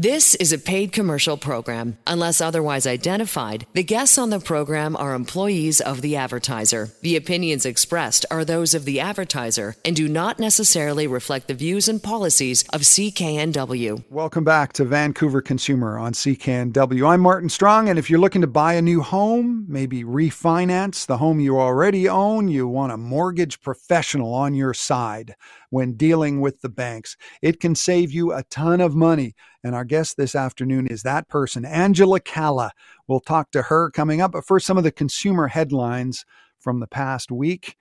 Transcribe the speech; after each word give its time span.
This 0.00 0.36
is 0.36 0.52
a 0.52 0.58
paid 0.58 0.92
commercial 0.92 1.36
program. 1.36 1.98
Unless 2.06 2.40
otherwise 2.40 2.86
identified, 2.86 3.66
the 3.72 3.82
guests 3.82 4.16
on 4.16 4.30
the 4.30 4.38
program 4.38 4.94
are 4.94 5.12
employees 5.12 5.80
of 5.80 6.02
the 6.02 6.14
advertiser. 6.14 6.90
The 7.02 7.16
opinions 7.16 7.66
expressed 7.66 8.24
are 8.30 8.44
those 8.44 8.74
of 8.74 8.84
the 8.84 9.00
advertiser 9.00 9.74
and 9.84 9.96
do 9.96 10.06
not 10.06 10.38
necessarily 10.38 11.08
reflect 11.08 11.48
the 11.48 11.54
views 11.54 11.88
and 11.88 12.00
policies 12.00 12.62
of 12.72 12.82
CKNW. 12.82 14.04
Welcome 14.08 14.44
back 14.44 14.72
to 14.74 14.84
Vancouver 14.84 15.42
Consumer 15.42 15.98
on 15.98 16.12
CKNW. 16.12 17.10
I'm 17.10 17.20
Martin 17.20 17.48
Strong, 17.48 17.88
and 17.88 17.98
if 17.98 18.08
you're 18.08 18.20
looking 18.20 18.42
to 18.42 18.46
buy 18.46 18.74
a 18.74 18.82
new 18.82 19.02
home, 19.02 19.66
maybe 19.66 20.04
refinance 20.04 21.06
the 21.06 21.16
home 21.16 21.40
you 21.40 21.58
already 21.58 22.08
own, 22.08 22.46
you 22.46 22.68
want 22.68 22.92
a 22.92 22.96
mortgage 22.96 23.60
professional 23.62 24.32
on 24.32 24.54
your 24.54 24.74
side 24.74 25.34
when 25.70 25.94
dealing 25.94 26.40
with 26.40 26.60
the 26.60 26.68
banks. 26.68 27.16
It 27.42 27.60
can 27.60 27.74
save 27.74 28.12
you 28.12 28.32
a 28.32 28.44
ton 28.44 28.80
of 28.80 28.94
money. 28.94 29.34
And 29.62 29.74
our 29.74 29.84
guest 29.84 30.16
this 30.16 30.34
afternoon 30.34 30.86
is 30.86 31.02
that 31.02 31.28
person, 31.28 31.64
Angela 31.64 32.20
Calla. 32.20 32.72
We'll 33.06 33.20
talk 33.20 33.50
to 33.52 33.62
her 33.62 33.90
coming 33.90 34.20
up. 34.20 34.32
But 34.32 34.46
first, 34.46 34.66
some 34.66 34.78
of 34.78 34.84
the 34.84 34.92
consumer 34.92 35.48
headlines 35.48 36.24
from 36.58 36.80
the 36.80 36.86
past 36.86 37.30
week. 37.30 37.76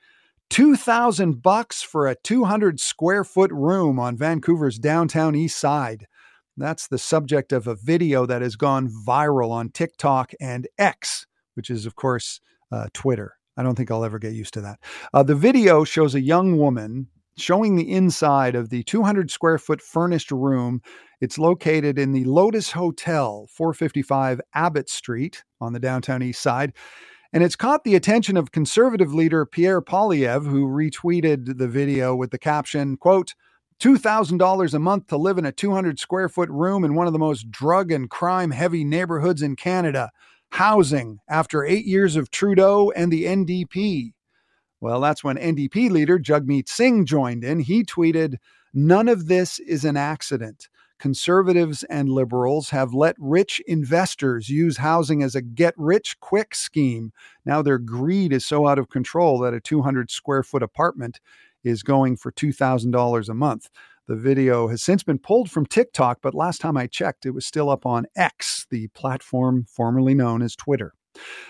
2000 0.49 1.41
bucks 1.41 1.81
for 1.81 2.07
a 2.07 2.15
200 2.23 2.79
square 2.79 3.23
foot 3.23 3.51
room 3.51 3.99
on 3.99 4.17
Vancouver's 4.17 4.79
downtown 4.79 5.35
east 5.35 5.59
side. 5.59 6.07
That's 6.55 6.87
the 6.87 6.97
subject 6.97 7.51
of 7.51 7.67
a 7.67 7.75
video 7.75 8.25
that 8.25 8.41
has 8.41 8.55
gone 8.55 8.89
viral 8.89 9.51
on 9.51 9.69
TikTok 9.69 10.31
and 10.39 10.67
X, 10.77 11.27
which 11.53 11.69
is, 11.69 11.85
of 11.85 11.95
course, 11.95 12.39
uh, 12.71 12.87
Twitter. 12.93 13.35
I 13.57 13.63
don't 13.63 13.75
think 13.75 13.91
I'll 13.91 14.05
ever 14.05 14.19
get 14.19 14.33
used 14.33 14.53
to 14.53 14.61
that. 14.61 14.79
Uh, 15.13 15.23
the 15.23 15.35
video 15.35 15.83
shows 15.83 16.15
a 16.15 16.21
young 16.21 16.57
woman 16.57 17.07
showing 17.37 17.75
the 17.75 17.91
inside 17.91 18.55
of 18.55 18.69
the 18.69 18.83
200 18.83 19.31
square 19.31 19.57
foot 19.57 19.81
furnished 19.81 20.31
room. 20.31 20.81
It's 21.21 21.37
located 21.37 21.97
in 21.97 22.11
the 22.11 22.25
Lotus 22.25 22.71
Hotel, 22.71 23.47
455 23.49 24.41
Abbott 24.53 24.89
Street 24.89 25.43
on 25.61 25.73
the 25.73 25.79
downtown 25.79 26.21
east 26.21 26.41
side. 26.41 26.73
And 27.33 27.43
it's 27.43 27.55
caught 27.55 27.83
the 27.83 27.95
attention 27.95 28.37
of 28.37 28.51
conservative 28.51 29.13
leader 29.13 29.45
Pierre 29.45 29.81
Poilievre, 29.81 30.47
who 30.47 30.65
retweeted 30.65 31.57
the 31.57 31.67
video 31.67 32.15
with 32.15 32.31
the 32.31 32.39
caption, 32.39 32.97
quote, 32.97 33.33
$2,000 33.79 34.73
a 34.73 34.79
month 34.79 35.07
to 35.07 35.17
live 35.17 35.37
in 35.37 35.45
a 35.45 35.51
200 35.51 35.99
square 35.99 36.29
foot 36.29 36.49
room 36.49 36.83
in 36.83 36.95
one 36.95 37.05
of 37.05 37.13
the 37.13 37.19
most 37.19 37.51
drug 37.51 37.91
and 37.91 38.09
crime 38.09 38.51
heavy 38.51 38.83
neighborhoods 38.83 39.41
in 39.41 39.55
Canada. 39.55 40.09
Housing 40.51 41.19
after 41.29 41.65
eight 41.65 41.85
years 41.85 42.15
of 42.15 42.31
Trudeau 42.31 42.91
and 42.91 43.11
the 43.11 43.25
NDP. 43.25 44.13
Well, 44.79 45.01
that's 45.01 45.23
when 45.23 45.37
NDP 45.37 45.89
leader 45.89 46.19
Jagmeet 46.19 46.69
Singh 46.69 47.05
joined 47.05 47.43
in. 47.43 47.59
He 47.59 47.83
tweeted, 47.83 48.35
None 48.73 49.07
of 49.07 49.27
this 49.27 49.59
is 49.59 49.85
an 49.85 49.97
accident. 49.97 50.69
Conservatives 50.99 51.83
and 51.83 52.09
liberals 52.09 52.71
have 52.71 52.93
let 52.93 53.15
rich 53.19 53.61
investors 53.67 54.49
use 54.49 54.77
housing 54.77 55.21
as 55.21 55.35
a 55.35 55.41
get 55.41 55.73
rich 55.77 56.19
quick 56.19 56.55
scheme. 56.55 57.11
Now 57.45 57.61
their 57.61 57.77
greed 57.77 58.33
is 58.33 58.45
so 58.45 58.67
out 58.67 58.79
of 58.79 58.89
control 58.89 59.39
that 59.39 59.53
a 59.53 59.59
200 59.59 60.09
square 60.09 60.43
foot 60.43 60.63
apartment 60.63 61.19
is 61.63 61.83
going 61.83 62.17
for 62.17 62.31
$2,000 62.31 63.29
a 63.29 63.33
month. 63.33 63.69
The 64.07 64.15
video 64.15 64.69
has 64.69 64.81
since 64.81 65.03
been 65.03 65.19
pulled 65.19 65.51
from 65.51 65.65
TikTok, 65.65 66.19
but 66.21 66.33
last 66.33 66.61
time 66.61 66.77
I 66.77 66.87
checked, 66.87 67.25
it 67.25 67.31
was 67.31 67.45
still 67.45 67.69
up 67.69 67.85
on 67.85 68.07
X, 68.15 68.65
the 68.69 68.87
platform 68.89 69.65
formerly 69.67 70.15
known 70.15 70.41
as 70.41 70.55
Twitter. 70.55 70.93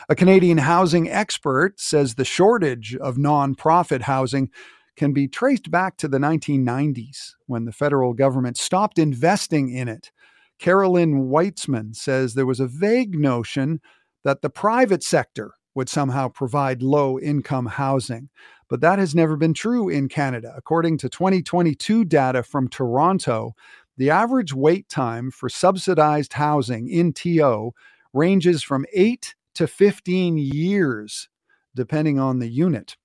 A 0.09 0.15
Canadian 0.15 0.59
housing 0.59 1.09
expert 1.09 1.79
says 1.79 2.15
the 2.15 2.25
shortage 2.25 2.95
of 2.95 3.17
nonprofit 3.17 4.01
housing 4.01 4.49
can 4.95 5.13
be 5.13 5.27
traced 5.27 5.69
back 5.69 5.97
to 5.97 6.07
the 6.07 6.17
1990s 6.17 7.33
when 7.45 7.65
the 7.65 7.71
federal 7.71 8.13
government 8.13 8.57
stopped 8.57 8.97
investing 8.97 9.69
in 9.69 9.87
it. 9.87 10.11
Carolyn 10.59 11.29
Whitzman 11.29 11.95
says 11.95 12.33
there 12.33 12.45
was 12.45 12.59
a 12.59 12.67
vague 12.67 13.17
notion 13.17 13.79
that 14.23 14.41
the 14.41 14.49
private 14.49 15.03
sector 15.03 15.53
would 15.75 15.87
somehow 15.87 16.27
provide 16.27 16.81
low 16.81 17.19
income 17.19 17.67
housing. 17.67 18.29
But 18.67 18.81
that 18.81 18.99
has 18.99 19.13
never 19.13 19.37
been 19.37 19.53
true 19.53 19.87
in 19.87 20.09
Canada. 20.09 20.53
According 20.57 20.97
to 20.97 21.09
2022 21.09 22.03
data 22.03 22.41
from 22.41 22.67
Toronto, 22.67 23.53
the 23.95 24.09
average 24.09 24.53
wait 24.53 24.89
time 24.89 25.31
for 25.31 25.49
subsidized 25.49 26.33
housing 26.33 26.89
in 26.89 27.13
TO 27.13 27.71
ranges 28.13 28.63
from 28.63 28.85
8 28.91 29.35
to 29.57 29.67
15 29.67 30.37
years, 30.37 31.29
depending 31.75 32.19
on 32.19 32.39
the 32.39 32.47
unit. 32.47 32.95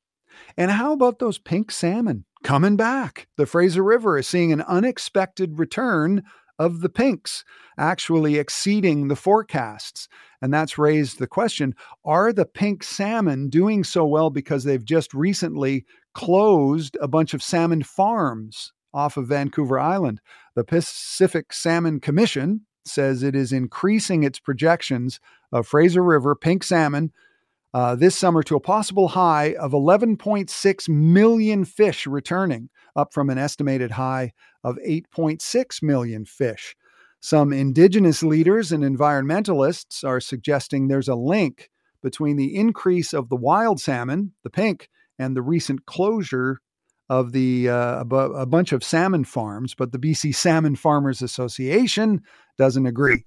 And 0.56 0.70
how 0.70 0.92
about 0.92 1.18
those 1.18 1.38
pink 1.38 1.70
salmon 1.70 2.24
coming 2.44 2.76
back? 2.76 3.26
The 3.36 3.46
Fraser 3.46 3.82
River 3.82 4.18
is 4.18 4.28
seeing 4.28 4.52
an 4.52 4.62
unexpected 4.62 5.58
return 5.58 6.22
of 6.58 6.80
the 6.80 6.90
pinks, 6.90 7.44
actually 7.78 8.36
exceeding 8.36 9.08
the 9.08 9.16
forecasts. 9.16 10.08
And 10.42 10.52
that's 10.52 10.76
raised 10.76 11.18
the 11.18 11.26
question 11.26 11.74
are 12.04 12.32
the 12.32 12.44
pink 12.44 12.82
salmon 12.84 13.48
doing 13.48 13.82
so 13.82 14.04
well 14.04 14.28
because 14.28 14.64
they've 14.64 14.84
just 14.84 15.14
recently 15.14 15.86
closed 16.14 16.96
a 17.00 17.08
bunch 17.08 17.32
of 17.32 17.42
salmon 17.42 17.82
farms 17.82 18.72
off 18.92 19.16
of 19.16 19.28
Vancouver 19.28 19.78
Island? 19.78 20.20
The 20.54 20.64
Pacific 20.64 21.52
Salmon 21.52 21.98
Commission 21.98 22.66
says 22.84 23.22
it 23.22 23.34
is 23.34 23.52
increasing 23.52 24.22
its 24.22 24.38
projections 24.38 25.20
of 25.52 25.66
Fraser 25.66 26.02
River 26.02 26.34
pink 26.34 26.64
salmon 26.64 27.12
uh, 27.74 27.94
this 27.94 28.16
summer 28.16 28.42
to 28.42 28.56
a 28.56 28.60
possible 28.60 29.08
high 29.08 29.54
of 29.54 29.72
11.6 29.72 30.88
million 30.88 31.64
fish 31.64 32.06
returning, 32.06 32.68
up 32.94 33.14
from 33.14 33.30
an 33.30 33.38
estimated 33.38 33.92
high 33.92 34.32
of 34.62 34.76
8.6 34.86 35.82
million 35.82 36.24
fish. 36.24 36.76
Some 37.20 37.52
indigenous 37.52 38.22
leaders 38.22 38.72
and 38.72 38.84
environmentalists 38.84 40.04
are 40.04 40.20
suggesting 40.20 40.88
there's 40.88 41.08
a 41.08 41.14
link 41.14 41.70
between 42.02 42.36
the 42.36 42.54
increase 42.56 43.14
of 43.14 43.28
the 43.28 43.36
wild 43.36 43.80
salmon, 43.80 44.32
the 44.42 44.50
pink, 44.50 44.88
and 45.18 45.36
the 45.36 45.42
recent 45.42 45.86
closure 45.86 46.60
of 47.12 47.32
the 47.32 47.68
uh, 47.68 48.00
a 48.00 48.46
bunch 48.46 48.72
of 48.72 48.82
salmon 48.82 49.22
farms, 49.22 49.74
but 49.74 49.92
the 49.92 49.98
BC 49.98 50.34
Salmon 50.34 50.74
Farmers 50.74 51.20
Association 51.20 52.22
doesn't 52.56 52.86
agree. 52.86 53.26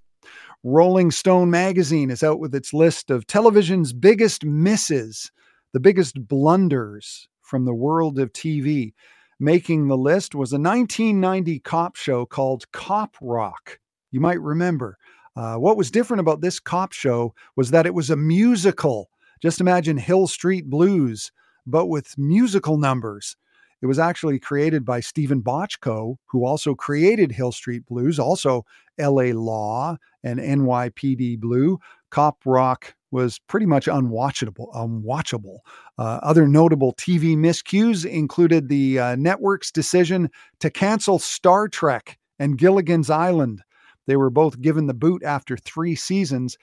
Rolling 0.63 1.11
Stone 1.11 1.51
magazine 1.51 2.09
is 2.09 2.23
out 2.23 2.39
with 2.39 2.55
its 2.55 2.73
list 2.73 3.11
of 3.11 3.27
television's 3.27 3.93
biggest 3.93 4.43
misses, 4.43 5.31
the 5.71 5.79
biggest 5.79 6.27
blunders 6.27 7.27
from 7.43 7.65
the 7.65 7.75
world 7.75 8.17
of 8.17 8.33
TV. 8.33 8.95
Making 9.39 9.87
the 9.87 9.97
list 9.97 10.33
was 10.33 10.51
a 10.51 10.57
1990 10.57 11.59
cop 11.59 11.95
show 11.95 12.25
called 12.25 12.71
Cop 12.71 13.15
Rock. 13.21 13.79
You 14.09 14.19
might 14.19 14.41
remember. 14.41 14.97
Uh, 15.35 15.57
what 15.57 15.77
was 15.77 15.91
different 15.91 16.21
about 16.21 16.41
this 16.41 16.59
cop 16.59 16.91
show 16.91 17.35
was 17.55 17.69
that 17.69 17.85
it 17.85 17.93
was 17.93 18.09
a 18.09 18.15
musical. 18.15 19.11
Just 19.43 19.61
imagine 19.61 19.97
Hill 19.97 20.25
Street 20.25 20.71
Blues, 20.71 21.31
but 21.67 21.85
with 21.85 22.17
musical 22.17 22.79
numbers. 22.79 23.37
It 23.85 23.87
was 23.87 23.99
actually 23.99 24.39
created 24.39 24.83
by 24.83 24.99
Steven 24.99 25.43
Bochco, 25.43 26.15
who 26.25 26.43
also 26.43 26.73
created 26.73 27.31
Hill 27.31 27.51
Street 27.51 27.85
Blues, 27.85 28.17
also 28.17 28.65
LA 28.97 29.25
Law 29.25 29.97
and 30.23 30.39
NYPD 30.39 31.39
Blue. 31.39 31.77
Cop 32.09 32.39
Rock 32.47 32.95
was 33.11 33.37
pretty 33.47 33.67
much 33.67 33.85
unwatchable. 33.85 34.73
Unwatchable. 34.73 35.59
Uh, 35.99 36.19
other 36.23 36.47
notable 36.47 36.93
TV 36.93 37.37
miscues 37.37 38.07
included 38.07 38.69
the 38.69 38.97
uh, 38.97 39.15
network's 39.17 39.71
decision 39.71 40.31
to 40.61 40.71
cancel 40.71 41.19
Star 41.19 41.67
Trek 41.67 42.17
and 42.39 42.57
Gilligan's 42.57 43.11
Island. 43.11 43.61
They 44.07 44.15
were 44.15 44.31
both 44.31 44.61
given 44.61 44.87
the 44.87 44.95
boot 44.95 45.21
after 45.23 45.57
three 45.57 45.93
seasons 45.93 46.57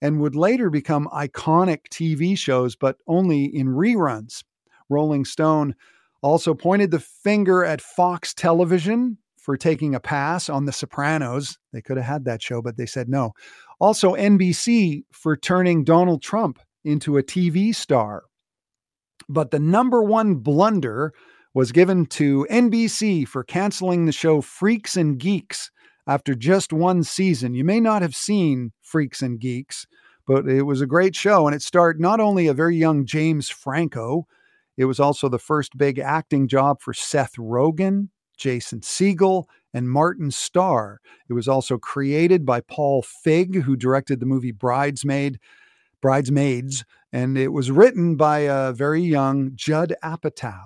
and 0.00 0.20
would 0.20 0.36
later 0.36 0.70
become 0.70 1.08
iconic 1.12 1.88
TV 1.90 2.38
shows, 2.38 2.76
but 2.76 2.98
only 3.08 3.46
in 3.46 3.66
reruns. 3.66 4.44
Rolling 4.88 5.24
Stone 5.24 5.74
also 6.22 6.54
pointed 6.54 6.90
the 6.90 7.00
finger 7.00 7.64
at 7.64 7.80
Fox 7.80 8.34
Television 8.34 9.18
for 9.38 9.56
taking 9.56 9.94
a 9.94 10.00
pass 10.00 10.48
on 10.48 10.66
The 10.66 10.72
Sopranos. 10.72 11.58
They 11.72 11.80
could 11.80 11.96
have 11.96 12.06
had 12.06 12.24
that 12.26 12.42
show, 12.42 12.60
but 12.60 12.76
they 12.76 12.86
said 12.86 13.08
no. 13.08 13.32
Also, 13.80 14.14
NBC 14.14 15.04
for 15.12 15.36
turning 15.36 15.84
Donald 15.84 16.22
Trump 16.22 16.58
into 16.84 17.16
a 17.16 17.22
TV 17.22 17.74
star. 17.74 18.24
But 19.28 19.50
the 19.50 19.58
number 19.58 20.02
one 20.02 20.36
blunder 20.36 21.12
was 21.54 21.72
given 21.72 22.06
to 22.06 22.46
NBC 22.50 23.26
for 23.26 23.42
canceling 23.42 24.04
the 24.04 24.12
show 24.12 24.40
Freaks 24.40 24.96
and 24.96 25.18
Geeks 25.18 25.70
after 26.06 26.34
just 26.34 26.72
one 26.72 27.02
season. 27.02 27.54
You 27.54 27.64
may 27.64 27.80
not 27.80 28.02
have 28.02 28.14
seen 28.14 28.72
Freaks 28.82 29.22
and 29.22 29.40
Geeks, 29.40 29.86
but 30.26 30.48
it 30.48 30.62
was 30.62 30.80
a 30.80 30.86
great 30.86 31.16
show, 31.16 31.46
and 31.46 31.54
it 31.54 31.62
starred 31.62 32.00
not 32.00 32.20
only 32.20 32.46
a 32.46 32.54
very 32.54 32.76
young 32.76 33.06
James 33.06 33.48
Franco, 33.48 34.26
it 34.80 34.86
was 34.86 34.98
also 34.98 35.28
the 35.28 35.38
first 35.38 35.76
big 35.76 35.98
acting 35.98 36.48
job 36.48 36.80
for 36.80 36.94
Seth 36.94 37.34
Rogen, 37.36 38.08
Jason 38.38 38.80
Segel, 38.80 39.44
and 39.74 39.90
Martin 39.90 40.30
Starr. 40.30 41.02
It 41.28 41.34
was 41.34 41.46
also 41.46 41.76
created 41.76 42.46
by 42.46 42.62
Paul 42.62 43.02
Feig, 43.02 43.60
who 43.64 43.76
directed 43.76 44.20
the 44.20 44.26
movie 44.26 44.52
Bridesmaid, 44.52 45.38
Bridesmaids, 46.00 46.86
and 47.12 47.36
it 47.36 47.48
was 47.48 47.70
written 47.70 48.16
by 48.16 48.38
a 48.38 48.72
very 48.72 49.02
young 49.02 49.50
Judd 49.54 49.94
Apatow. 50.02 50.62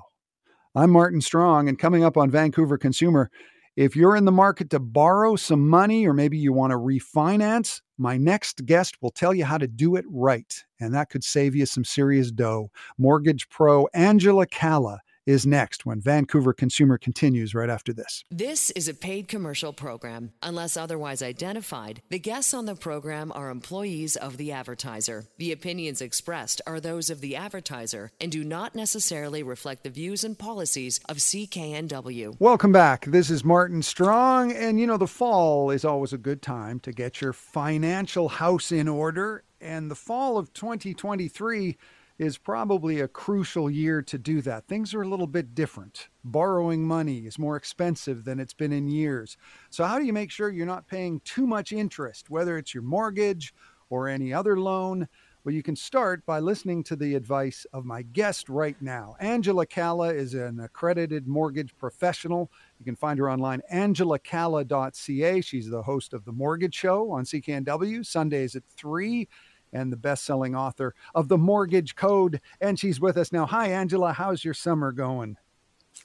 I'm 0.77 0.93
Martin 0.93 1.21
Strong, 1.21 1.69
and 1.69 1.77
coming 1.77 2.05
up 2.05 2.17
on 2.17 2.31
Vancouver 2.31 2.79
Consumer, 2.79 3.33
If 3.77 3.97
you're 3.97 4.15
in 4.15 4.27
the 4.27 4.31
market 4.31 4.71
to 4.71 4.79
borrow 4.79 5.35
some 5.35 5.69
money 5.69 6.07
or 6.07 6.15
maybe 6.15 6.39
you 6.39 6.53
want 6.53 6.71
to 6.71 6.77
refinance, 6.77 7.81
my 7.99 8.17
next 8.17 8.65
guest 8.65 9.03
will 9.03 9.11
tell 9.11 9.35
you 9.35 9.45
how 9.45 9.59
to 9.59 9.67
do 9.67 9.97
it 9.97 10.05
right, 10.09 10.65
and 10.85 10.95
that 10.95 11.11
could 11.11 11.25
save 11.25 11.55
you 11.57 11.67
some 11.67 11.85
serious 11.85 12.31
dough. 12.31 12.71
Mortgage 12.99 13.49
pro 13.49 13.89
Angela 13.95 14.47
Calla 14.47 15.01
is 15.27 15.47
next 15.47 15.87
when 15.87 16.01
Vancouver 16.01 16.53
Consumer 16.53 16.99
continues 16.99 17.55
right 17.55 17.71
after 17.71 17.93
this. 17.93 18.25
This 18.31 18.71
is 18.73 18.89
a 18.89 18.95
paid 18.95 19.29
commercial 19.29 19.73
program. 19.73 20.33
Unless 20.43 20.77
otherwise 20.77 21.23
identified, 21.23 22.03
the 22.11 22.19
guests 22.19 22.53
on 22.53 22.67
the 22.67 22.75
program 22.75 23.33
are 23.35 23.51
employees 23.51 24.17
of 24.17 24.37
the 24.37 24.53
advertiser. 24.53 25.27
The 25.39 25.53
opinions 25.53 26.03
expressed 26.03 26.61
are 26.67 26.81
those 26.81 27.09
of 27.09 27.21
the 27.21 27.37
advertiser 27.37 28.13
and 28.21 28.31
do 28.31 28.45
not 28.45 28.75
necessarily 28.75 29.43
reflect 29.43 29.83
the 29.83 29.91
views 29.91 30.25
and 30.25 30.39
policies 30.39 31.01
of 31.09 31.19
CKNW. 31.19 32.39
Welcome 32.39 32.73
back. 32.73 33.07
This 33.07 33.31
is 33.31 33.45
Martin 33.45 33.83
Strong, 33.83 34.53
and 34.53 34.79
you 34.79 34.87
know, 34.87 34.97
the 34.97 35.07
fall 35.07 35.71
is 35.71 35.85
always 35.85 36.13
a 36.13 36.19
good 36.19 36.43
time 36.43 36.81
to 36.81 36.93
get 36.93 37.21
your 37.21 37.33
financial 37.33 38.29
house 38.29 38.71
in 38.71 38.89
order. 38.89 39.45
And 39.61 39.91
the 39.91 39.95
fall 39.95 40.37
of 40.37 40.53
2023 40.53 41.79
is 42.19 42.39
probably 42.39 43.01
a 43.01 43.09
crucial 43.09 43.69
year 43.69 44.01
to 44.03 44.19
do 44.19 44.41
that. 44.43 44.67
Things 44.67 44.95
are 44.95 45.03
a 45.03 45.09
little 45.09 45.27
bit 45.27 45.55
different. 45.55 46.09
Borrowing 46.23 46.87
money 46.87 47.27
is 47.27 47.39
more 47.39 47.57
expensive 47.57 48.25
than 48.25 48.39
it's 48.39 48.55
been 48.55 48.73
in 48.73 48.89
years. 48.89 49.37
So, 49.71 49.85
how 49.85 49.99
do 49.99 50.05
you 50.05 50.13
make 50.13 50.31
sure 50.31 50.51
you're 50.51 50.67
not 50.67 50.87
paying 50.87 51.21
too 51.25 51.47
much 51.47 51.73
interest, 51.73 52.31
whether 52.31 52.57
it's 52.57 52.73
your 52.73 52.85
mortgage 52.85 53.53
or 53.91 54.09
any 54.09 54.33
other 54.33 54.59
loan? 54.59 55.09
Well, 55.45 55.55
you 55.55 55.63
can 55.63 55.77
start 55.77 56.25
by 56.25 56.39
listening 56.39 56.85
to 56.85 56.97
the 56.97 57.15
advice 57.17 57.67
of 57.75 57.85
my 57.85 58.01
guest 58.01 58.49
right 58.49 58.81
now. 58.81 59.15
Angela 59.21 59.67
Calla 59.67 60.15
is 60.15 60.33
an 60.33 60.59
accredited 60.59 61.27
mortgage 61.27 61.77
professional. 61.77 62.51
You 62.79 62.87
can 62.87 62.97
find 62.97 63.19
her 63.19 63.31
online, 63.31 63.61
angelacalla.ca. 63.71 65.41
She's 65.43 65.69
the 65.69 65.83
host 65.83 66.15
of 66.15 66.25
The 66.25 66.33
Mortgage 66.33 66.75
Show 66.75 67.11
on 67.11 67.25
CKNW, 67.25 68.07
Sundays 68.07 68.57
at 68.57 68.65
3 68.65 69.29
and 69.75 69.93
the 69.93 69.97
best 69.97 70.25
selling 70.25 70.55
author 70.55 70.95
of 71.15 71.29
The 71.29 71.37
Mortgage 71.37 71.97
Code. 71.97 72.41
And 72.61 72.79
she's 72.79 73.01
with 73.01 73.19
us 73.19 73.33
now. 73.33 73.45
Hi, 73.45 73.69
Angela. 73.69 74.15
How's 74.15 74.45
your 74.45 74.55
summer 74.55 74.93
going? 74.93 75.37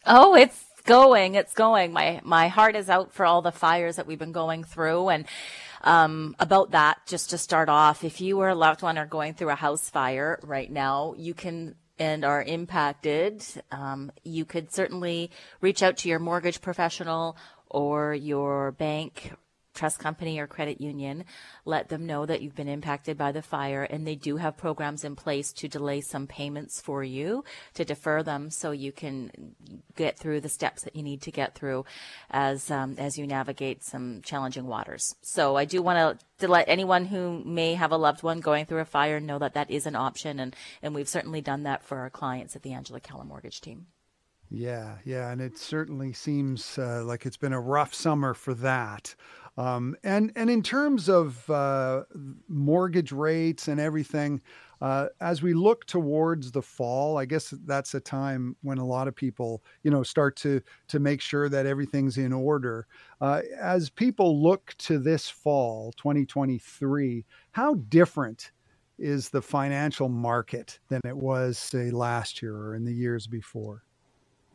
Oh, 0.06 0.36
it's 0.36 0.66
going. 0.86 1.36
It's 1.36 1.54
going. 1.54 1.94
My 1.94 2.19
my 2.24 2.48
heart 2.48 2.75
is 2.75 2.89
out 2.89 3.13
for 3.13 3.25
all 3.25 3.42
the 3.42 3.51
fires 3.51 3.95
that 3.95 4.07
we've 4.07 4.19
been 4.19 4.31
going 4.31 4.63
through 4.63 5.10
and 5.10 5.25
um, 5.81 6.36
about 6.39 6.71
that, 6.71 7.06
just 7.06 7.30
to 7.30 7.38
start 7.38 7.69
off, 7.69 8.04
if 8.04 8.19
you 8.19 8.39
or 8.39 8.50
a 8.50 8.56
loved 8.56 8.81
one 8.81 8.98
are 8.98 9.06
going 9.06 9.33
through 9.33 9.51
a 9.51 9.56
house 9.56 9.89
fire 9.89 10.39
right 10.44 10.69
now, 10.69 11.13
you 11.18 11.33
can 11.33 11.75
and 11.98 12.24
are 12.24 12.42
impacted, 12.42 13.44
um, 13.72 14.10
you 14.24 14.45
could 14.45 14.74
certainly 14.74 15.30
reach 15.60 15.83
out 15.83 15.98
to 15.98 16.07
your 16.07 16.19
mortgage 16.19 16.62
professional 16.62 17.36
or 17.68 18.13
your 18.13 18.72
bank 18.72 19.33
trust 19.74 20.00
company 20.00 20.39
or 20.39 20.48
credit 20.48 20.81
union, 20.81 21.25
let 21.66 21.89
them 21.89 22.06
know 22.06 22.25
that 22.25 22.42
you've 22.42 22.56
been 22.56 22.68
impacted 22.68 23.18
by 23.18 23.31
the 23.31 23.42
fire 23.42 23.83
and 23.83 24.06
they 24.06 24.16
do 24.16 24.38
have 24.38 24.57
programs 24.57 25.04
in 25.04 25.16
place 25.16 25.51
to 25.54 25.68
delay 25.68 26.01
some 26.01 26.27
payments 26.27 26.81
for 26.81 27.04
you 27.04 27.44
to 27.74 27.86
defer 27.86 28.24
them 28.24 28.50
so 28.50 28.71
you 28.71 28.92
can 28.92 29.31
get 29.95 30.18
through 30.18 30.42
the 30.42 30.50
steps 30.50 30.83
that 30.83 30.95
you 30.95 31.04
need 31.04 31.21
to 31.21 31.31
get 31.31 31.56
through 31.56 31.86
as 32.30 32.69
um, 32.71 32.95
as 32.98 33.18
you 33.18 33.25
navigate 33.25 33.83
some 33.83 34.21
challenging 34.21 34.66
waters. 34.66 35.16
So 35.21 35.56
I 35.56 35.66
do 35.66 35.81
want 35.81 36.19
to 36.39 36.48
let 36.48 36.69
anyone 36.69 37.06
who 37.06 37.44
may 37.44 37.75
have 37.75 37.92
a 37.92 37.98
loved 37.98 38.24
one 38.24 38.39
going 38.39 38.65
through 38.65 38.80
a 38.80 38.86
fire 38.86 39.19
know 39.19 39.39
that 39.39 39.54
that 39.54 39.69
is 39.69 39.86
an 39.86 39.95
option 39.95 40.39
and 40.39 40.56
and 40.81 40.95
we've 40.95 41.10
certainly 41.10 41.42
done 41.42 41.63
that 41.63 41.83
for 41.83 42.00
our 42.00 42.10
clients 42.10 42.56
at 42.56 42.63
the 42.63 42.74
Angela 42.74 43.00
Calla 43.00 43.25
Mortgage 43.25 43.62
team. 43.62 43.88
Yeah, 44.51 44.98
yeah, 45.06 45.30
and 45.31 45.42
it 45.42 45.57
certainly 45.60 46.12
seems 46.12 46.80
uh, 46.80 47.04
like 47.06 47.25
it's 47.28 47.38
been 47.38 47.54
a 47.54 47.62
rough 47.62 47.94
summer 47.94 48.34
for 48.34 48.56
that. 48.56 49.13
Um, 49.57 49.96
and 50.04 50.31
and 50.36 50.50
in 50.50 50.63
terms 50.63 51.07
of 51.07 51.48
uh, 51.51 52.06
mortgage 52.48 53.12
rates 53.12 53.68
and 53.68 53.80
everything, 53.80 54.42
uh, 54.81 55.10
as 55.22 55.44
we 55.44 55.54
look 55.54 55.86
towards 55.86 56.51
the 56.51 56.63
fall, 56.63 57.18
I 57.18 57.25
guess 57.25 57.54
that's 57.66 57.94
a 57.94 58.00
time 58.00 58.56
when 58.63 58.80
a 58.80 58.86
lot 58.86 59.07
of 59.07 59.16
people, 59.16 59.63
you 59.84 59.92
know, 59.92 60.01
start 60.01 60.36
to 60.38 60.62
to 60.88 61.00
make 61.00 61.22
sure 61.22 61.48
that 61.50 61.68
everything's 61.68 62.18
in 62.18 62.34
order. 62.34 62.88
Uh, 63.22 63.42
as 63.62 63.92
people 63.92 64.42
look 64.42 64.74
to 64.80 64.98
this 64.98 65.30
fall, 65.30 65.92
2023, 65.92 67.24
how 67.51 67.75
different 67.75 68.51
is 68.98 69.30
the 69.30 69.42
financial 69.44 70.10
market 70.10 70.80
than 70.90 71.01
it 71.06 71.16
was, 71.18 71.60
say, 71.60 71.92
last 71.92 72.42
year 72.42 72.56
or 72.56 72.74
in 72.75 72.84
the 72.86 72.94
years 72.94 73.28
before? 73.28 73.84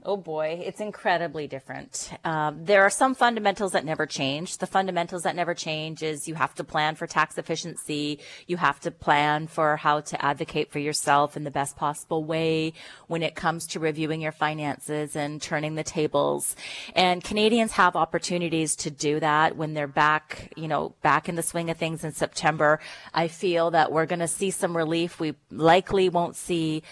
Oh 0.06 0.18
boy, 0.18 0.60
it's 0.62 0.80
incredibly 0.80 1.46
different. 1.46 2.10
Um, 2.24 2.66
there 2.66 2.82
are 2.82 2.90
some 2.90 3.14
fundamentals 3.14 3.72
that 3.72 3.86
never 3.86 4.04
change. 4.04 4.58
The 4.58 4.66
fundamentals 4.66 5.22
that 5.22 5.34
never 5.34 5.54
change 5.54 6.02
is 6.02 6.28
you 6.28 6.34
have 6.34 6.54
to 6.56 6.64
plan 6.64 6.94
for 6.94 7.06
tax 7.06 7.38
efficiency. 7.38 8.18
You 8.46 8.58
have 8.58 8.78
to 8.80 8.90
plan 8.90 9.46
for 9.46 9.78
how 9.78 10.00
to 10.00 10.22
advocate 10.22 10.70
for 10.70 10.78
yourself 10.78 11.38
in 11.38 11.44
the 11.44 11.50
best 11.50 11.76
possible 11.76 12.22
way 12.22 12.74
when 13.06 13.22
it 13.22 13.34
comes 13.34 13.66
to 13.68 13.80
reviewing 13.80 14.20
your 14.20 14.32
finances 14.32 15.16
and 15.16 15.40
turning 15.40 15.74
the 15.74 15.82
tables. 15.82 16.54
And 16.94 17.24
Canadians 17.24 17.72
have 17.72 17.96
opportunities 17.96 18.76
to 18.76 18.90
do 18.90 19.20
that 19.20 19.56
when 19.56 19.72
they're 19.72 19.86
back, 19.86 20.52
you 20.54 20.68
know, 20.68 20.94
back 21.00 21.30
in 21.30 21.34
the 21.34 21.42
swing 21.42 21.70
of 21.70 21.78
things 21.78 22.04
in 22.04 22.12
September. 22.12 22.78
I 23.14 23.28
feel 23.28 23.70
that 23.70 23.90
we're 23.90 24.04
going 24.04 24.18
to 24.18 24.28
see 24.28 24.50
some 24.50 24.76
relief. 24.76 25.18
We 25.18 25.34
likely 25.50 26.10
won't 26.10 26.36
see 26.36 26.82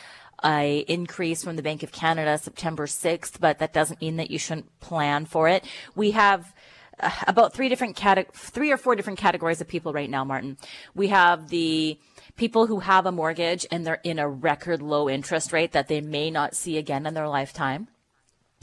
a 0.45 0.81
increase 0.89 1.45
from 1.45 1.57
the 1.57 1.63
Bank 1.63 1.83
of 1.83 1.93
Canada 1.93 2.39
September 2.39 2.87
6th, 2.87 3.41
but 3.41 3.59
that 3.59 3.73
doesn't 3.73 4.01
mean 4.01 4.17
that 4.17 4.31
you 4.31 4.39
shouldn't 4.39 4.81
plan 4.81 5.27
for 5.27 5.49
it. 5.49 5.65
We 5.95 6.13
have 6.13 6.55
uh, 7.01 7.11
about 7.27 7.55
three 7.55 7.69
different 7.69 7.97
cate- 7.97 8.33
three 8.35 8.71
or 8.71 8.77
four 8.77 8.95
different 8.95 9.19
categories 9.19 9.61
of 9.61 9.69
people 9.69 9.93
right 9.93 10.11
now, 10.11 10.25
Martin. 10.25 10.57
We 10.95 11.09
have 11.09 11.49
the 11.49 11.99
people 12.37 12.67
who 12.67 12.81
have 12.81 13.07
a 13.07 13.13
mortgage 13.13 13.67
and 13.71 13.87
they're 13.87 14.01
in 14.03 14.19
a 14.19 14.29
record 14.29 14.83
low 14.83 15.09
interest 15.09 15.53
rate 15.53 15.73
that 15.73 15.89
they 15.89 16.01
may 16.01 16.31
not 16.31 16.55
see 16.55 16.79
again 16.79 17.07
in 17.07 17.15
their 17.15 17.29
lifetime. 17.29 17.89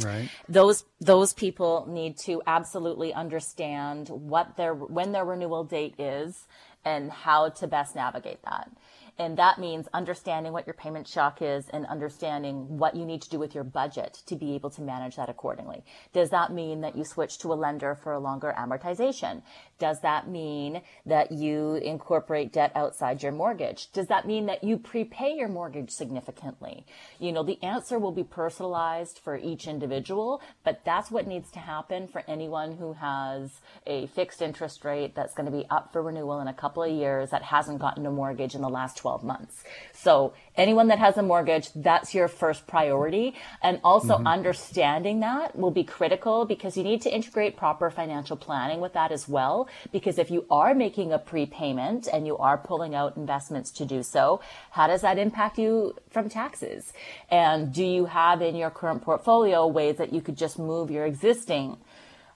Right. 0.02 0.30
Those 0.48 0.86
those 1.02 1.34
people 1.34 1.86
need 1.90 2.18
to 2.20 2.42
absolutely 2.48 3.14
understand 3.14 4.08
what 4.08 4.56
their 4.56 4.74
when 4.74 5.12
their 5.12 5.26
renewal 5.26 5.66
date 5.66 5.96
is 6.00 6.48
and 6.86 7.12
how 7.12 7.50
to 7.50 7.68
best 7.68 7.96
navigate 7.96 8.42
that. 8.44 8.72
And 9.20 9.36
that 9.36 9.60
means 9.60 9.90
understanding 9.94 10.54
what 10.54 10.66
your 10.66 10.74
payment 10.74 11.06
shock 11.06 11.42
is 11.42 11.68
and 11.74 11.86
understanding 11.88 12.78
what 12.78 12.96
you 12.96 13.06
need 13.06 13.22
to 13.24 13.30
do 13.30 13.38
with 13.38 13.54
your 13.54 13.66
budget 13.66 14.22
to 14.28 14.38
be 14.38 14.56
able 14.56 14.70
to 14.70 14.82
manage 14.82 15.18
that 15.18 15.30
accordingly. 15.30 15.84
Does 16.14 16.30
that 16.30 16.54
mean 16.54 16.80
that 16.82 16.96
you 16.96 17.04
switch 17.04 17.38
to 17.40 17.52
a 17.52 17.56
lender 17.56 17.96
for 17.96 18.14
a 18.14 18.20
longer 18.20 18.56
amortization? 18.58 19.44
Does 19.78 20.00
that 20.04 20.30
mean 20.30 20.82
that 21.06 21.34
you 21.34 21.76
incorporate 21.76 22.54
debt 22.54 22.72
outside 22.76 23.22
your 23.22 23.34
mortgage? 23.34 23.92
Does 23.92 24.08
that 24.08 24.26
mean 24.26 24.46
that 24.46 24.64
you 24.64 24.78
prepay 24.78 25.34
your 25.36 25.50
mortgage 25.50 25.92
significantly? 25.92 26.86
You 27.20 27.34
know, 27.34 27.44
the 27.44 27.62
answer 27.62 28.00
will 28.00 28.14
be 28.14 28.24
personalized 28.24 29.20
for 29.22 29.38
each 29.38 29.68
individual, 29.68 30.42
but 30.64 30.86
that's 30.86 31.12
what 31.12 31.28
needs 31.28 31.52
to 31.52 31.60
happen 31.60 32.08
for 32.08 32.24
anyone 32.26 32.78
who 32.78 32.94
has 32.94 33.60
a 33.86 34.08
fixed 34.08 34.42
interest 34.42 34.86
rate 34.86 35.14
that's 35.14 35.34
going 35.34 35.46
to 35.46 35.58
be 35.58 35.66
up 35.70 35.92
for 35.92 36.02
renewal 36.02 36.40
in 36.40 36.48
a 36.48 36.54
couple 36.54 36.84
of 36.84 36.92
years 36.92 37.32
that 37.32 37.44
hasn't 37.44 37.80
gotten 37.80 38.06
a 38.06 38.12
mortgage 38.12 38.56
in 38.56 38.62
the 38.62 38.70
last 38.70 38.96
12 38.96 39.09
12 39.10 39.24
months. 39.24 39.64
So 39.94 40.34
anyone 40.56 40.88
that 40.90 41.00
has 41.00 41.18
a 41.18 41.24
mortgage, 41.24 41.70
that's 41.74 42.14
your 42.14 42.28
first 42.28 42.68
priority. 42.68 43.34
And 43.64 43.80
also 43.84 44.16
mm-hmm. 44.16 44.28
understanding 44.28 45.22
that 45.22 45.58
will 45.58 45.72
be 45.72 45.84
critical 45.84 46.46
because 46.46 46.78
you 46.78 46.84
need 46.84 47.02
to 47.02 47.10
integrate 47.10 47.58
proper 47.58 47.90
financial 47.90 48.38
planning 48.38 48.82
with 48.82 48.94
that 48.94 49.12
as 49.12 49.28
well. 49.28 49.68
Because 49.92 50.20
if 50.20 50.30
you 50.30 50.46
are 50.52 50.76
making 50.76 51.12
a 51.12 51.18
prepayment 51.18 52.08
and 52.14 52.28
you 52.28 52.38
are 52.38 52.58
pulling 52.58 52.94
out 52.94 53.18
investments 53.18 53.72
to 53.72 53.86
do 53.86 54.04
so, 54.04 54.42
how 54.72 54.86
does 54.86 55.02
that 55.02 55.18
impact 55.18 55.58
you 55.58 55.96
from 56.12 56.30
taxes? 56.30 56.94
And 57.32 57.74
do 57.74 57.84
you 57.84 58.06
have 58.06 58.44
in 58.44 58.56
your 58.56 58.70
current 58.70 59.02
portfolio 59.02 59.66
ways 59.66 59.98
that 59.98 60.14
you 60.14 60.22
could 60.22 60.38
just 60.38 60.60
move 60.60 60.92
your 60.92 61.06
existing 61.06 61.78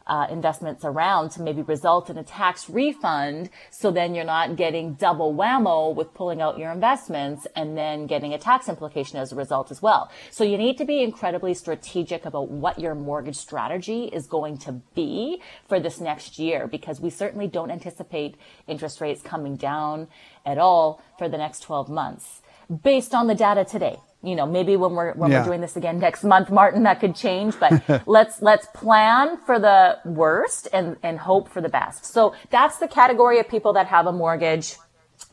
uh, 0.08 0.28
investments 0.30 0.84
around 0.84 1.32
to 1.32 1.42
maybe 1.42 1.62
result 1.62 2.10
in 2.10 2.18
a 2.18 2.24
tax 2.24 2.70
refund. 2.70 3.50
So 3.72 3.92
then 3.92 4.16
you're 4.16 4.26
not 4.26 4.56
getting 4.56 4.94
double 4.94 5.34
whammo 5.34 5.96
with 5.96 6.14
pulling 6.14 6.42
out 6.42 6.58
your 6.58 6.72
investments 6.72 7.48
and 7.56 7.78
then 7.78 8.08
getting 8.08 8.34
a 8.34 8.38
tax 8.38 8.68
implication 8.68 9.18
as 9.18 9.32
a 9.32 9.36
result 9.36 9.72
as 9.72 9.82
well. 9.82 10.12
So 10.32 10.44
you 10.44 10.58
need 10.58 10.78
to 10.78 10.86
be 10.86 11.02
incredibly 11.02 11.54
strategic 11.54 12.26
about 12.26 12.50
what 12.50 12.80
your 12.80 12.96
mortgage 12.96 13.38
strategy 13.38 14.06
is 14.06 14.28
going 14.28 14.58
to 14.60 14.74
be 14.96 15.42
for 15.68 15.80
this 15.80 16.00
next 16.00 16.40
year 16.40 16.68
because 16.68 17.00
we 17.00 17.10
certainly 17.10 17.48
don't 17.48 17.72
anticipate 17.72 18.36
interest 18.68 19.02
rates 19.02 19.22
coming 19.22 19.56
down 19.56 20.08
at 20.46 20.58
all 20.58 21.02
for 21.18 21.30
the 21.30 21.38
next 21.38 21.62
12 21.62 21.90
months 21.90 22.42
based 22.84 23.14
on 23.14 23.28
the 23.28 23.36
data 23.36 23.66
today 23.66 23.98
you 24.24 24.36
know, 24.36 24.46
maybe 24.46 24.78
when 24.78 24.94
we're 24.94 25.14
when 25.14 25.32
yeah. 25.32 25.40
we're 25.40 25.46
doing 25.46 25.62
this 25.62 25.76
again 25.76 26.00
next 26.00 26.24
month, 26.24 26.50
Martin, 26.50 26.84
that 26.84 27.00
could 27.00 27.16
change. 27.16 27.60
But 27.60 28.04
let's 28.08 28.42
let's 28.42 28.68
plan 28.74 29.38
for 29.46 29.60
the 29.60 30.00
worst 30.06 30.70
and 30.72 30.96
and 31.04 31.20
hope 31.20 31.50
for 31.50 31.62
the 31.62 31.70
best. 31.70 32.06
So 32.06 32.34
that's 32.50 32.78
the 32.78 32.88
category 32.88 33.40
of 33.40 33.50
people 33.50 33.74
that 33.74 33.88
have 33.88 34.08
a 34.08 34.14
mortgage 34.14 34.76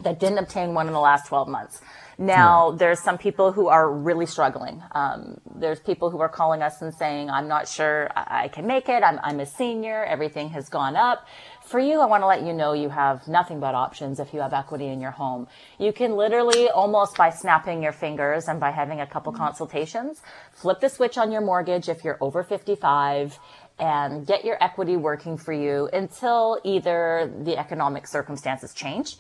that 0.01 0.19
didn't 0.19 0.39
obtain 0.39 0.75
one 0.75 0.87
in 0.87 0.93
the 0.93 1.01
last 1.01 1.29
12 1.29 1.49
months. 1.49 1.81
Now, 2.21 2.73
there's 2.73 3.01
some 3.01 3.17
people 3.17 3.51
who 3.51 3.69
are 3.69 3.91
really 3.91 4.27
struggling. 4.27 4.83
Um, 4.93 5.41
there's 5.55 5.81
people 5.81 6.11
who 6.11 6.21
are 6.21 6.29
calling 6.29 6.61
us 6.61 6.83
and 6.83 6.93
saying, 6.93 7.31
I'm 7.31 7.49
not 7.49 7.67
sure 7.67 8.11
I 8.15 8.49
can 8.49 8.67
make 8.67 8.91
it. 8.91 9.03
I'm, 9.03 9.19
I'm 9.23 9.41
a 9.41 9.47
senior. 9.47 10.05
Everything 10.05 10.51
has 10.51 10.69
gone 10.69 10.97
up. 10.97 11.27
For 11.71 11.79
you, 11.79 12.01
I 12.01 12.07
want 12.07 12.25
to 12.25 12.27
let 12.27 12.43
you 12.43 12.53
know 12.53 12.73
you 12.73 12.89
have 12.89 13.29
nothing 13.29 13.61
but 13.61 13.77
options 13.77 14.19
if 14.19 14.35
you 14.35 14.41
have 14.41 14.53
equity 14.53 14.89
in 14.89 15.01
your 15.01 15.13
home. 15.13 15.47
You 15.79 15.93
can 15.93 16.17
literally 16.17 16.69
almost 16.69 17.17
by 17.17 17.31
snapping 17.31 17.81
your 17.81 17.93
fingers 17.93 18.49
and 18.49 18.59
by 18.59 18.73
having 18.73 19.01
a 19.01 19.07
couple 19.07 19.33
mm-hmm. 19.33 19.45
consultations, 19.45 20.21
flip 20.53 20.81
the 20.81 20.89
switch 20.89 21.17
on 21.17 21.31
your 21.31 21.43
mortgage 21.43 21.89
if 21.89 22.03
you're 22.03 22.19
over 22.21 22.43
55 22.43 23.39
and 23.79 24.27
get 24.27 24.45
your 24.45 24.61
equity 24.61 24.97
working 24.97 25.39
for 25.39 25.53
you 25.53 25.89
until 25.93 26.59
either 26.65 27.33
the 27.45 27.57
economic 27.57 28.09
circumstances 28.09 28.75
change 28.75 29.19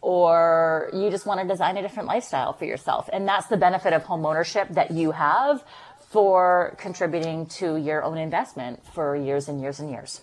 or 0.00 0.88
you 0.94 1.10
just 1.10 1.26
want 1.26 1.42
to 1.42 1.46
design 1.46 1.76
a 1.76 1.82
different 1.82 2.08
lifestyle 2.08 2.54
for 2.54 2.64
yourself. 2.64 3.10
And 3.12 3.28
that's 3.28 3.48
the 3.48 3.58
benefit 3.58 3.92
of 3.92 4.02
home 4.04 4.24
ownership 4.24 4.66
that 4.70 4.92
you 4.92 5.10
have 5.10 5.62
for 6.08 6.74
contributing 6.78 7.44
to 7.60 7.76
your 7.76 8.02
own 8.02 8.16
investment 8.16 8.82
for 8.94 9.14
years 9.14 9.50
and 9.50 9.60
years 9.60 9.78
and 9.78 9.90
years. 9.90 10.22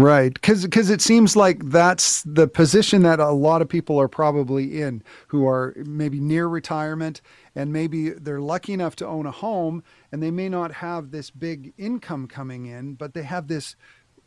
Right, 0.00 0.32
because 0.32 0.62
because 0.62 0.90
it 0.90 1.00
seems 1.00 1.34
like 1.34 1.58
that's 1.70 2.22
the 2.22 2.46
position 2.46 3.02
that 3.02 3.18
a 3.18 3.32
lot 3.32 3.62
of 3.62 3.68
people 3.68 4.00
are 4.00 4.06
probably 4.06 4.80
in, 4.80 5.02
who 5.26 5.44
are 5.48 5.74
maybe 5.76 6.20
near 6.20 6.46
retirement, 6.46 7.20
and 7.56 7.72
maybe 7.72 8.10
they're 8.10 8.40
lucky 8.40 8.72
enough 8.72 8.94
to 8.96 9.06
own 9.08 9.26
a 9.26 9.32
home, 9.32 9.82
and 10.12 10.22
they 10.22 10.30
may 10.30 10.48
not 10.48 10.70
have 10.74 11.10
this 11.10 11.30
big 11.30 11.72
income 11.76 12.28
coming 12.28 12.66
in, 12.66 12.94
but 12.94 13.12
they 13.12 13.24
have 13.24 13.48
this 13.48 13.74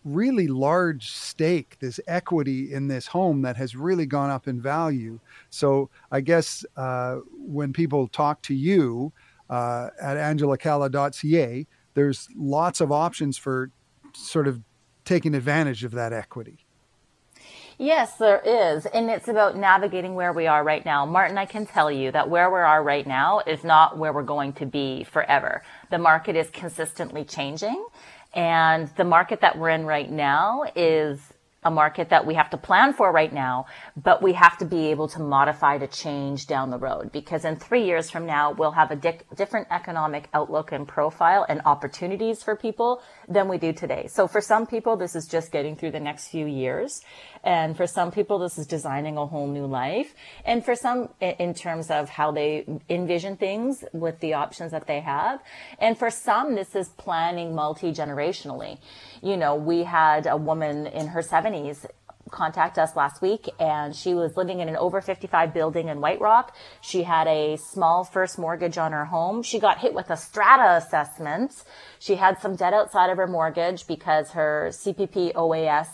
really 0.03 0.45
large 0.45 1.09
stake, 1.09 1.77
this 1.79 2.01
equity 2.05 2.73
in 2.73 2.89
this 2.89 3.07
home 3.07 3.41
that 3.43 3.55
has 3.55 3.73
really 3.73 4.05
gone 4.05 4.29
up 4.29 4.49
in 4.49 4.59
value. 4.59 5.21
So 5.49 5.89
I 6.11 6.19
guess 6.19 6.65
uh, 6.75 7.19
when 7.37 7.71
people 7.71 8.09
talk 8.09 8.41
to 8.41 8.53
you 8.53 9.13
uh, 9.49 9.87
at 10.01 10.17
angelacalla.ca, 10.17 11.65
there's 11.93 12.27
lots 12.35 12.81
of 12.81 12.91
options 12.91 13.37
for 13.37 13.71
sort 14.13 14.49
of 14.49 14.59
taking 15.11 15.35
advantage 15.35 15.83
of 15.83 15.91
that 15.91 16.13
equity. 16.13 16.59
Yes, 17.77 18.15
there 18.15 18.39
is. 18.39 18.85
And 18.85 19.09
it's 19.09 19.27
about 19.27 19.57
navigating 19.57 20.15
where 20.15 20.31
we 20.31 20.47
are 20.47 20.63
right 20.63 20.85
now. 20.85 21.05
Martin, 21.05 21.37
I 21.37 21.45
can 21.45 21.65
tell 21.65 21.91
you 21.91 22.11
that 22.11 22.29
where 22.29 22.49
we 22.49 22.59
are 22.59 22.81
right 22.81 23.05
now 23.05 23.41
is 23.45 23.61
not 23.65 23.97
where 23.97 24.13
we're 24.13 24.23
going 24.23 24.53
to 24.53 24.65
be 24.65 25.03
forever. 25.03 25.63
The 25.89 25.97
market 25.97 26.37
is 26.37 26.49
consistently 26.51 27.25
changing. 27.25 27.85
And 28.33 28.87
the 28.95 29.03
market 29.03 29.41
that 29.41 29.57
we're 29.57 29.71
in 29.71 29.85
right 29.85 30.09
now 30.09 30.63
is 30.77 31.19
a 31.63 31.69
market 31.69 32.09
that 32.09 32.25
we 32.25 32.33
have 32.33 32.49
to 32.49 32.57
plan 32.57 32.91
for 32.91 33.11
right 33.11 33.31
now, 33.31 33.67
but 33.95 34.23
we 34.23 34.33
have 34.33 34.57
to 34.57 34.65
be 34.65 34.87
able 34.87 35.07
to 35.07 35.19
modify 35.19 35.77
to 35.77 35.85
change 35.85 36.47
down 36.47 36.71
the 36.71 36.77
road 36.79 37.11
because 37.11 37.45
in 37.45 37.55
three 37.55 37.85
years 37.85 38.09
from 38.09 38.25
now, 38.25 38.51
we'll 38.51 38.71
have 38.71 38.89
a 38.89 38.95
di- 38.95 39.19
different 39.35 39.67
economic 39.69 40.27
outlook 40.33 40.71
and 40.71 40.87
profile 40.87 41.45
and 41.47 41.61
opportunities 41.65 42.41
for 42.41 42.55
people 42.55 43.03
than 43.27 43.47
we 43.47 43.59
do 43.59 43.73
today. 43.73 44.07
So 44.07 44.27
for 44.27 44.41
some 44.41 44.65
people, 44.65 44.97
this 44.97 45.15
is 45.15 45.27
just 45.27 45.51
getting 45.51 45.75
through 45.75 45.91
the 45.91 45.99
next 45.99 46.29
few 46.29 46.47
years. 46.47 47.01
And 47.43 47.77
for 47.77 47.85
some 47.85 48.11
people, 48.11 48.39
this 48.39 48.57
is 48.57 48.65
designing 48.65 49.17
a 49.17 49.27
whole 49.27 49.47
new 49.47 49.67
life. 49.67 50.15
And 50.43 50.65
for 50.65 50.73
some, 50.73 51.09
in 51.19 51.53
terms 51.53 51.91
of 51.91 52.09
how 52.09 52.31
they 52.31 52.65
envision 52.89 53.37
things 53.37 53.83
with 53.93 54.19
the 54.19 54.33
options 54.33 54.71
that 54.71 54.87
they 54.87 55.01
have. 55.01 55.39
And 55.77 55.95
for 55.95 56.09
some, 56.09 56.55
this 56.55 56.75
is 56.75 56.89
planning 56.89 57.53
multi-generationally. 57.53 58.79
You 59.21 59.37
know, 59.37 59.53
we 59.53 59.83
had 59.83 60.25
a 60.25 60.37
woman 60.37 60.87
in 60.87 61.05
her 61.05 61.21
70s 61.21 61.50
contact 62.31 62.77
us 62.77 62.95
last 62.95 63.21
week 63.21 63.49
and 63.59 63.95
she 63.95 64.13
was 64.13 64.35
living 64.37 64.59
in 64.59 64.69
an 64.69 64.77
over 64.77 65.01
55 65.01 65.53
building 65.53 65.89
in 65.89 66.01
White 66.01 66.21
Rock. 66.21 66.55
She 66.79 67.03
had 67.03 67.27
a 67.27 67.57
small 67.57 68.03
first 68.03 68.39
mortgage 68.39 68.77
on 68.77 68.91
her 68.93 69.05
home. 69.05 69.43
She 69.43 69.59
got 69.59 69.79
hit 69.79 69.93
with 69.93 70.09
a 70.09 70.17
strata 70.17 70.77
assessment. 70.77 71.63
She 71.99 72.15
had 72.15 72.39
some 72.39 72.55
debt 72.55 72.73
outside 72.73 73.09
of 73.09 73.17
her 73.17 73.27
mortgage 73.27 73.85
because 73.85 74.31
her 74.31 74.69
CPP 74.71 75.33
OAS 75.33 75.87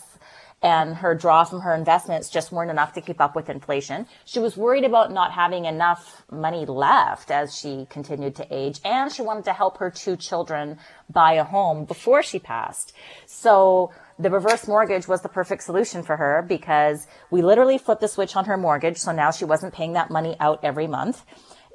and 0.60 0.96
her 0.96 1.14
draw 1.14 1.44
from 1.44 1.60
her 1.60 1.74
investments 1.74 2.28
just 2.28 2.50
weren't 2.50 2.70
enough 2.70 2.92
to 2.92 3.00
keep 3.00 3.20
up 3.20 3.36
with 3.36 3.48
inflation. 3.48 4.06
She 4.24 4.40
was 4.40 4.56
worried 4.56 4.84
about 4.84 5.12
not 5.12 5.32
having 5.32 5.66
enough 5.66 6.24
money 6.32 6.66
left 6.66 7.30
as 7.30 7.56
she 7.56 7.86
continued 7.88 8.34
to 8.36 8.46
age, 8.50 8.80
and 8.84 9.12
she 9.12 9.22
wanted 9.22 9.44
to 9.44 9.52
help 9.52 9.78
her 9.78 9.90
two 9.90 10.16
children 10.16 10.78
buy 11.08 11.34
a 11.34 11.44
home 11.44 11.84
before 11.84 12.24
she 12.24 12.40
passed. 12.40 12.92
So 13.26 13.92
the 14.18 14.30
reverse 14.30 14.66
mortgage 14.66 15.06
was 15.06 15.22
the 15.22 15.28
perfect 15.28 15.62
solution 15.62 16.02
for 16.02 16.16
her 16.16 16.44
because 16.46 17.06
we 17.30 17.40
literally 17.42 17.78
flipped 17.78 18.00
the 18.00 18.08
switch 18.08 18.34
on 18.34 18.46
her 18.46 18.56
mortgage. 18.56 18.98
So 18.98 19.12
now 19.12 19.30
she 19.30 19.44
wasn't 19.44 19.74
paying 19.74 19.92
that 19.92 20.10
money 20.10 20.36
out 20.40 20.60
every 20.64 20.86
month. 20.86 21.24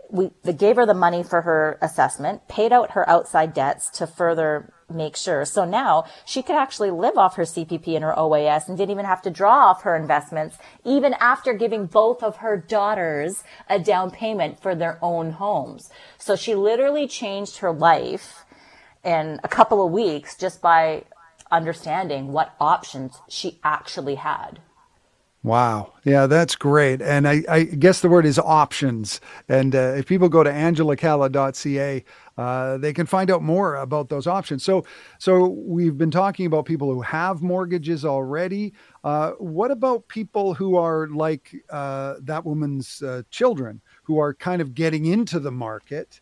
We, 0.09 0.29
gave 0.57 0.75
her 0.75 0.85
the 0.85 0.93
money 0.93 1.23
for 1.23 1.41
her 1.41 1.79
assessment, 1.81 2.47
paid 2.47 2.71
out 2.71 2.91
her 2.91 3.09
outside 3.09 3.53
debts 3.53 3.89
to 3.91 4.05
further 4.05 4.71
make 4.89 5.15
sure. 5.15 5.43
So 5.45 5.65
now 5.65 6.05
she 6.25 6.43
could 6.43 6.57
actually 6.57 6.91
live 6.91 7.17
off 7.17 7.35
her 7.37 7.43
CPP 7.43 7.95
and 7.95 8.03
her 8.03 8.13
OAS 8.15 8.67
and 8.67 8.77
didn't 8.77 8.91
even 8.91 9.05
have 9.05 9.23
to 9.23 9.31
draw 9.31 9.69
off 9.69 9.83
her 9.83 9.95
investments, 9.95 10.57
even 10.83 11.13
after 11.15 11.53
giving 11.53 11.87
both 11.87 12.21
of 12.21 12.37
her 12.37 12.57
daughters 12.57 13.43
a 13.69 13.79
down 13.79 14.11
payment 14.11 14.61
for 14.61 14.75
their 14.75 14.99
own 15.01 15.31
homes. 15.31 15.89
So 16.19 16.35
she 16.35 16.53
literally 16.53 17.07
changed 17.07 17.57
her 17.57 17.71
life 17.71 18.45
in 19.03 19.39
a 19.43 19.47
couple 19.47 19.83
of 19.83 19.91
weeks 19.91 20.37
just 20.37 20.61
by 20.61 21.05
understanding 21.53 22.33
what 22.33 22.55
options 22.59 23.21
she 23.29 23.59
actually 23.63 24.15
had. 24.15 24.59
Wow. 25.43 25.91
Yeah, 26.05 26.25
that's 26.27 26.55
great. 26.55 27.01
And 27.01 27.27
I, 27.27 27.43
I, 27.49 27.63
guess 27.63 27.99
the 27.99 28.07
word 28.07 28.25
is 28.25 28.39
options. 28.39 29.19
And 29.49 29.75
uh, 29.75 29.95
if 29.97 30.05
people 30.05 30.29
go 30.29 30.41
to 30.41 30.49
angelacalla.ca, 30.49 32.05
uh, 32.37 32.77
they 32.77 32.93
can 32.93 33.05
find 33.05 33.29
out 33.29 33.41
more 33.41 33.75
about 33.75 34.07
those 34.07 34.25
options. 34.25 34.63
So, 34.63 34.85
so 35.19 35.47
we've 35.47 35.97
been 35.97 36.11
talking 36.11 36.45
about 36.45 36.63
people 36.63 36.93
who 36.93 37.01
have 37.01 37.41
mortgages 37.41 38.05
already. 38.05 38.73
Uh, 39.03 39.31
what 39.31 39.69
about 39.69 40.07
people 40.07 40.53
who 40.53 40.77
are 40.77 41.09
like 41.09 41.53
uh, 41.69 42.15
that 42.21 42.45
woman's 42.45 43.01
uh, 43.01 43.23
children, 43.29 43.81
who 44.03 44.19
are 44.19 44.33
kind 44.33 44.61
of 44.61 44.73
getting 44.73 45.05
into 45.05 45.41
the 45.41 45.51
market? 45.51 46.21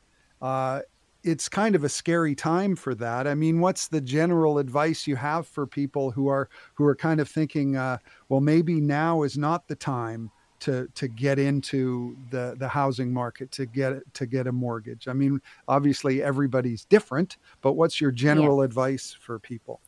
It's 1.23 1.47
kind 1.47 1.75
of 1.75 1.83
a 1.83 1.89
scary 1.89 2.33
time 2.35 2.75
for 2.75 2.95
that. 2.95 3.27
I 3.27 3.35
mean, 3.35 3.59
what's 3.59 3.87
the 3.87 4.01
general 4.01 4.57
advice 4.57 5.05
you 5.05 5.15
have 5.15 5.47
for 5.47 5.67
people 5.67 6.11
who 6.11 6.27
are 6.27 6.49
who 6.73 6.85
are 6.85 6.95
kind 6.95 7.19
of 7.19 7.29
thinking, 7.29 7.75
uh, 7.75 7.97
well, 8.29 8.41
maybe 8.41 8.81
now 8.81 9.23
is 9.23 9.37
not 9.37 9.67
the 9.67 9.75
time 9.75 10.31
to 10.61 10.87
to 10.95 11.07
get 11.07 11.37
into 11.37 12.17
the 12.29 12.55
the 12.57 12.67
housing 12.67 13.13
market 13.13 13.51
to 13.51 13.65
get 13.65 13.93
to 14.13 14.25
get 14.25 14.47
a 14.47 14.51
mortgage? 14.51 15.07
I 15.07 15.13
mean, 15.13 15.41
obviously 15.67 16.23
everybody's 16.23 16.85
different, 16.85 17.37
but 17.61 17.73
what's 17.73 18.01
your 18.01 18.11
general 18.11 18.59
yeah. 18.59 18.65
advice 18.65 19.15
for 19.19 19.37
people? 19.37 19.79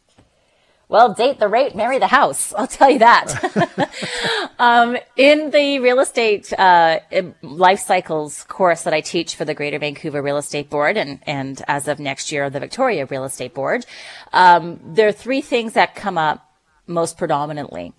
Well, 0.94 1.12
date 1.12 1.40
the 1.40 1.48
rate, 1.48 1.76
marry 1.76 1.98
the 1.98 2.06
house. 2.06 2.54
I'll 2.54 2.68
tell 2.68 2.88
you 2.88 3.00
that. 3.00 4.54
um, 4.60 4.96
in 5.18 5.50
the 5.50 5.80
real 5.80 6.00
estate 6.00 6.54
uh, 6.54 7.00
life 7.42 7.80
cycles 7.80 8.44
course 8.44 8.84
that 8.84 8.94
I 8.94 9.02
teach 9.02 9.36
for 9.36 9.44
the 9.44 9.56
Greater 9.56 9.80
Vancouver 9.80 10.22
Real 10.22 10.38
Estate 10.38 10.70
Board, 10.70 10.96
and 10.96 11.20
and 11.26 11.60
as 11.68 11.88
of 11.88 12.00
next 12.00 12.32
year, 12.32 12.48
the 12.52 12.60
Victoria 12.60 13.08
Real 13.08 13.24
Estate 13.24 13.56
Board, 13.56 13.88
um, 14.34 14.80
there 14.86 15.08
are 15.08 15.12
three 15.12 15.42
things 15.42 15.74
that 15.74 15.96
come 15.96 16.20
up 16.20 16.48
most 16.86 17.18
predominantly 17.18 17.94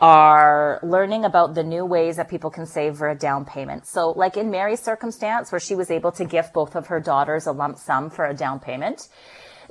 are 0.00 0.80
learning 0.82 1.26
about 1.26 1.54
the 1.54 1.64
new 1.64 1.84
ways 1.84 2.16
that 2.16 2.30
people 2.30 2.48
can 2.48 2.64
save 2.64 2.96
for 2.96 3.10
a 3.10 3.14
down 3.14 3.44
payment. 3.44 3.86
So 3.86 4.12
like 4.12 4.38
in 4.38 4.50
Mary's 4.50 4.80
circumstance 4.80 5.52
where 5.52 5.60
she 5.60 5.74
was 5.74 5.90
able 5.90 6.12
to 6.12 6.24
gift 6.24 6.54
both 6.54 6.76
of 6.76 6.86
her 6.86 6.98
daughters 6.98 7.46
a 7.46 7.52
lump 7.52 7.76
sum 7.76 8.08
for 8.08 8.24
a 8.24 8.32
down 8.32 8.58
payment. 8.58 9.08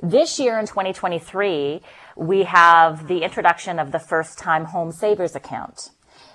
This 0.00 0.38
year 0.38 0.60
in 0.60 0.66
2023, 0.66 1.82
we 2.18 2.42
have 2.42 3.06
the 3.06 3.22
introduction 3.22 3.78
of 3.78 3.92
the 3.92 3.98
first 3.98 4.38
time 4.38 4.66
home 4.66 4.90
savers 4.90 5.36
account. 5.36 5.90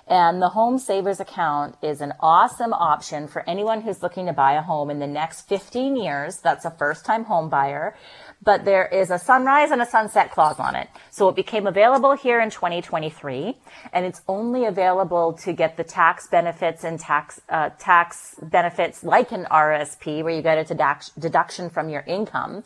And 0.06 0.40
the 0.40 0.50
home 0.50 0.78
savers 0.78 1.18
account 1.18 1.76
is 1.82 2.02
an 2.02 2.12
awesome 2.20 2.74
option 2.74 3.26
for 3.26 3.48
anyone 3.48 3.80
who's 3.80 4.02
looking 4.02 4.26
to 4.26 4.34
buy 4.34 4.52
a 4.52 4.60
home 4.60 4.90
in 4.90 4.98
the 4.98 5.06
next 5.06 5.48
15 5.48 5.96
years. 5.96 6.38
That's 6.38 6.66
a 6.66 6.70
first 6.70 7.06
time 7.06 7.24
home 7.24 7.48
buyer. 7.48 7.96
But 8.42 8.66
there 8.66 8.86
is 8.86 9.10
a 9.10 9.18
sunrise 9.18 9.70
and 9.70 9.80
a 9.80 9.86
sunset 9.86 10.30
clause 10.30 10.58
on 10.58 10.76
it. 10.76 10.88
So 11.10 11.28
it 11.30 11.36
became 11.36 11.66
available 11.66 12.12
here 12.12 12.40
in 12.40 12.50
2023 12.50 13.56
and 13.94 14.04
it's 14.04 14.20
only 14.28 14.66
available 14.66 15.32
to 15.44 15.54
get 15.54 15.78
the 15.78 15.84
tax 15.84 16.28
benefits 16.28 16.84
and 16.84 17.00
tax, 17.00 17.40
uh, 17.48 17.70
tax 17.78 18.34
benefits 18.42 19.04
like 19.04 19.32
an 19.32 19.46
RSP 19.50 20.22
where 20.22 20.34
you 20.34 20.42
get 20.42 20.58
a 20.58 21.00
deduction 21.18 21.70
from 21.70 21.88
your 21.88 22.02
income 22.02 22.62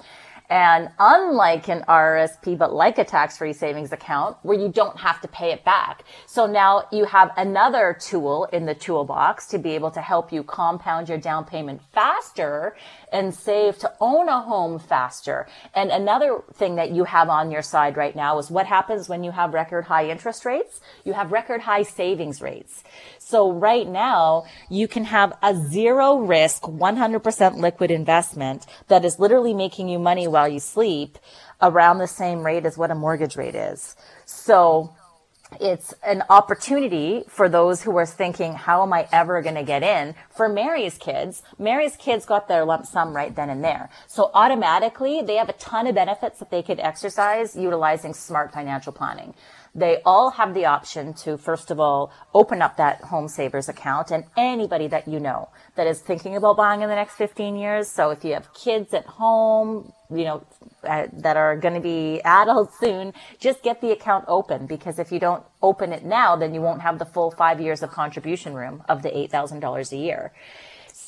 And 0.50 0.88
unlike 0.99 1.69
an 1.69 1.85
RRSP, 1.88 2.57
but 2.57 2.73
like 2.73 2.97
a 2.97 3.05
tax-free 3.05 3.52
savings 3.52 3.93
account 3.93 4.38
where 4.43 4.59
you 4.59 4.69
don't 4.71 4.99
have 4.99 5.21
to 5.21 5.28
pay 5.28 5.52
it 5.52 5.62
back. 5.64 6.05
So 6.26 6.47
now 6.47 6.85
you 6.90 7.05
have 7.05 7.33
another 7.37 7.97
tool 8.00 8.45
in 8.47 8.64
the 8.64 8.75
toolbox 8.75 9.47
to 9.49 9.59
be 9.59 9.73
able 9.73 9.90
to 9.90 10.00
help 10.00 10.33
you 10.33 10.43
compound 10.43 11.09
your 11.09 11.19
down 11.19 11.45
payment 11.45 11.83
faster 11.93 12.76
and 13.12 13.35
save 13.35 13.79
to 13.79 13.93
own 14.00 14.29
a 14.29 14.41
home 14.41 14.79
faster. 14.79 15.47
And 15.75 15.91
another 15.91 16.43
thing 16.55 16.77
that 16.77 16.91
you 16.91 17.05
have 17.05 17.29
on 17.29 17.50
your 17.50 17.62
side 17.62 17.97
right 17.97 18.15
now 18.15 18.38
is 18.38 18.50
what 18.50 18.67
happens 18.67 19.09
when 19.09 19.25
you 19.25 19.31
have 19.31 19.55
record 19.55 19.85
high 19.85 20.09
interest 20.09 20.45
rates? 20.45 20.81
You 21.05 21.12
have 21.12 21.33
record 21.33 21.61
high 21.62 21.83
savings 21.83 22.41
rates. 22.41 22.85
So 23.19 23.53
right 23.53 23.87
now 23.87 24.45
you 24.71 24.88
can 24.88 25.05
have 25.05 25.37
a 25.43 25.55
zero 25.55 26.19
risk, 26.19 26.62
100% 26.62 27.57
liquid 27.57 27.91
investment 27.91 28.67
that 28.88 29.05
is 29.05 29.19
literally 29.19 29.55
making 29.55 29.88
you 29.88 29.99
money 29.99 30.27
while 30.27 30.49
you 30.49 30.61
sleep 30.61 31.19
around 31.61 31.99
the 31.99 32.07
same 32.07 32.45
rate 32.45 32.65
as 32.65 32.79
what 32.79 32.91
a 32.91 32.95
mortgage 32.95 33.37
rate 33.37 33.55
is. 33.55 33.97
So 34.25 34.95
it's 35.61 35.95
an 36.05 36.23
opportunity 36.28 37.25
for 37.28 37.49
those 37.49 37.83
who 37.83 37.97
are 37.97 38.07
thinking, 38.07 38.55
how 38.55 38.83
am 38.83 38.93
I 38.93 39.09
ever 39.12 39.40
going 39.43 39.55
to 39.55 39.62
get 39.62 39.83
in? 39.83 40.14
For 40.31 40.49
Mary's 40.49 40.99
kids, 40.99 41.43
Mary's 41.59 41.97
kids 41.97 42.26
got 42.26 42.49
their 42.49 42.64
lump 42.64 42.87
sum 42.87 43.14
right 43.14 43.35
then 43.35 43.50
and 43.50 43.64
there. 43.64 43.90
So 44.07 44.31
automatically 44.35 45.23
they 45.23 45.37
have 45.37 45.49
a 45.49 45.55
ton 45.55 45.87
of 45.87 45.95
benefits 45.95 46.38
that 46.38 46.50
they 46.50 46.62
could 46.62 46.81
exercise 46.81 47.57
utilizing 47.57 48.14
smart 48.14 48.52
financial 48.52 48.93
planning 48.93 49.35
they 49.75 50.00
all 50.04 50.30
have 50.32 50.54
the 50.54 50.66
option 50.66 51.14
to, 51.14 51.37
first 51.37 51.70
of 51.70 51.78
all, 51.78 52.12
open 52.34 52.62
up 52.62 52.76
that 52.76 53.02
home 53.02 53.28
savers 53.28 53.68
account 53.68 54.10
and 54.10 54.25
anybody 54.37 54.88
that 54.88 55.06
you 55.08 55.20
know 55.20 55.48
that 55.76 55.87
is 55.87 56.00
thinking 56.00 56.37
about 56.37 56.56
buying 56.56 56.82
in 56.82 56.88
the 56.88 56.94
next 56.94 57.14
15 57.14 57.56
years. 57.56 57.88
So 57.88 58.10
if 58.10 58.25
you 58.25 58.34
have 58.34 58.52
kids 58.54 58.92
at 58.94 59.06
home, 59.06 59.92
you 60.10 60.25
know, 60.25 60.46
uh, 60.84 61.06
that 61.12 61.37
are 61.37 61.56
going 61.56 61.75
to 61.75 61.80
be 61.80 62.20
adults 62.25 62.78
soon, 62.80 63.12
just 63.38 63.62
get 63.62 63.80
the 63.80 63.90
account 63.92 64.25
open 64.28 64.66
because 64.66 64.98
if 64.98 65.12
you 65.12 65.20
don't 65.20 65.44
open 65.62 65.92
it 65.92 66.04
now, 66.04 66.37
then 66.37 66.54
you 66.54 66.60
won't 66.60 66.82
have 66.82 66.98
the 66.98 67.04
full 67.04 67.30
five 67.30 67.60
years 67.60 67.82
of 67.82 67.90
contribution 67.90 68.54
room 68.54 68.82
of 68.88 69.02
the 69.02 69.10
$8,000 69.10 69.92
a 69.92 69.96
year. 69.96 70.32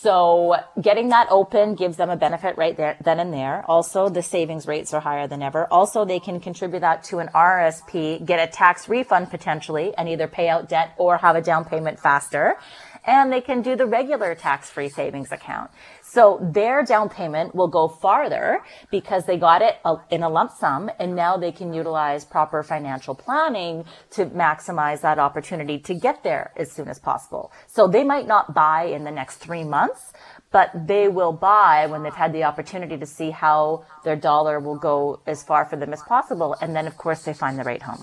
So 0.03 0.57
getting 0.81 1.11
that 1.11 1.27
open 1.31 1.75
gives 1.75 1.99
them 1.99 2.09
a 2.09 2.17
benefit 2.17 2.57
right 2.57 2.75
there, 2.75 2.97
then 3.05 3.21
and 3.21 3.35
there. 3.35 3.63
Also, 3.69 4.09
the 4.09 4.23
savings 4.23 4.67
rates 4.67 4.95
are 4.95 5.01
higher 5.01 5.27
than 5.29 5.43
ever. 5.43 5.67
Also, 5.71 6.07
they 6.07 6.19
can 6.19 6.41
contribute 6.41 6.81
that 6.81 7.05
to 7.05 7.19
an 7.19 7.29
RSP, 7.35 8.25
get 8.25 8.41
a 8.41 8.51
tax 8.51 8.89
refund 8.89 9.29
potentially, 9.29 9.93
and 9.99 10.09
either 10.09 10.27
pay 10.27 10.49
out 10.49 10.71
debt 10.71 10.95
or 10.97 11.19
have 11.19 11.37
a 11.37 11.43
down 11.43 11.67
payment 11.67 12.01
faster. 12.01 12.57
And 13.05 13.33
they 13.33 13.41
can 13.41 13.63
do 13.63 13.77
the 13.77 13.87
regular 13.87 14.35
tax-free 14.35 14.91
savings 14.91 15.33
account. 15.33 15.71
So 16.03 16.39
their 16.43 16.83
down 16.85 17.09
payment 17.09 17.55
will 17.55 17.69
go 17.69 17.87
farther 17.87 18.65
because 18.91 19.27
they 19.27 19.37
got 19.37 19.63
it 19.63 19.77
in 20.11 20.25
a 20.25 20.29
lump 20.29 20.51
sum 20.51 20.91
and 20.99 21.15
now 21.15 21.37
they 21.37 21.53
can 21.53 21.73
utilize 21.73 22.25
proper 22.25 22.65
financial 22.65 23.15
planning 23.15 23.85
to 24.11 24.27
maximize 24.27 25.03
that 25.03 25.21
opportunity 25.21 25.79
to 25.79 25.95
get 25.95 26.25
there 26.25 26.53
as 26.57 26.73
soon 26.73 26.89
as 26.89 26.99
possible. 26.99 27.53
So 27.69 27.87
they 27.87 28.03
might 28.03 28.27
not 28.27 28.55
buy 28.55 28.85
in 28.85 29.05
the 29.05 29.13
next 29.13 29.37
three 29.37 29.63
months, 29.63 30.13
but 30.51 30.71
they 30.89 31.07
will 31.07 31.33
buy 31.33 31.87
when 31.87 32.03
they've 32.03 32.13
had 32.13 32.33
the 32.33 32.43
opportunity 32.43 32.99
to 32.99 33.07
see 33.07 33.31
how 33.31 33.85
their 34.03 34.17
dollar 34.17 34.59
will 34.59 34.79
go 34.79 35.21
as 35.29 35.45
far 35.45 35.65
for 35.65 35.77
them 35.77 35.93
as 35.93 36.03
possible. 36.03 36.57
And 36.61 36.75
then 36.75 36.89
of 36.89 36.97
course 36.97 37.23
they 37.23 37.35
find 37.35 37.57
the 37.57 37.65
right 37.65 37.83
home. 37.83 38.03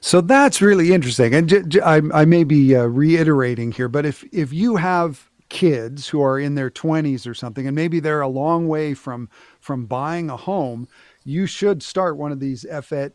So 0.00 0.20
that's 0.20 0.62
really 0.62 0.92
interesting. 0.92 1.34
And 1.34 1.48
j- 1.48 1.62
j- 1.62 1.80
I, 1.80 2.00
I 2.12 2.24
may 2.24 2.44
be 2.44 2.74
uh, 2.74 2.84
reiterating 2.84 3.72
here, 3.72 3.88
but 3.88 4.06
if, 4.06 4.24
if 4.32 4.52
you 4.52 4.76
have 4.76 5.28
kids 5.50 6.08
who 6.08 6.22
are 6.22 6.38
in 6.38 6.54
their 6.54 6.70
20s 6.70 7.26
or 7.26 7.34
something 7.34 7.66
and 7.66 7.74
maybe 7.74 8.00
they're 8.00 8.20
a 8.20 8.28
long 8.28 8.68
way 8.68 8.94
from 8.94 9.28
from 9.58 9.84
buying 9.84 10.30
a 10.30 10.36
home 10.36 10.86
you 11.24 11.46
should 11.46 11.82
start 11.82 12.16
one 12.16 12.32
of 12.32 12.40
these 12.40 12.64
FHSAs, 12.64 13.12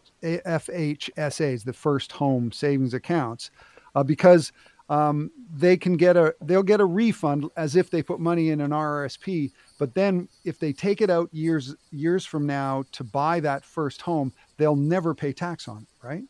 the 1.64 1.74
first 1.74 2.12
home 2.12 2.52
savings 2.52 2.94
accounts, 2.94 3.52
uh, 3.96 4.04
because 4.04 4.52
um, 4.90 5.32
they 5.52 5.76
can 5.76 5.98
get 5.98 6.16
a 6.16 6.36
they'll 6.42 6.62
get 6.62 6.80
a 6.80 6.86
refund 6.86 7.50
as 7.58 7.76
if 7.76 7.90
they 7.90 8.04
put 8.04 8.20
money 8.20 8.50
in 8.50 8.62
an 8.62 8.72
RRSP. 8.72 9.52
But 9.80 9.96
then 9.96 10.30
if 10.44 10.60
they 10.60 10.74
take 10.74 11.02
it 11.02 11.10
out 11.10 11.34
years 11.34 11.76
years 11.92 12.26
from 12.26 12.46
now 12.46 12.84
to 12.92 13.04
buy 13.04 13.40
that 13.40 13.66
first 13.66 14.04
home, 14.04 14.32
they'll 14.58 14.76
never 14.76 15.16
pay 15.16 15.34
tax 15.34 15.68
on 15.68 15.84
it, 15.84 16.06
right? 16.06 16.24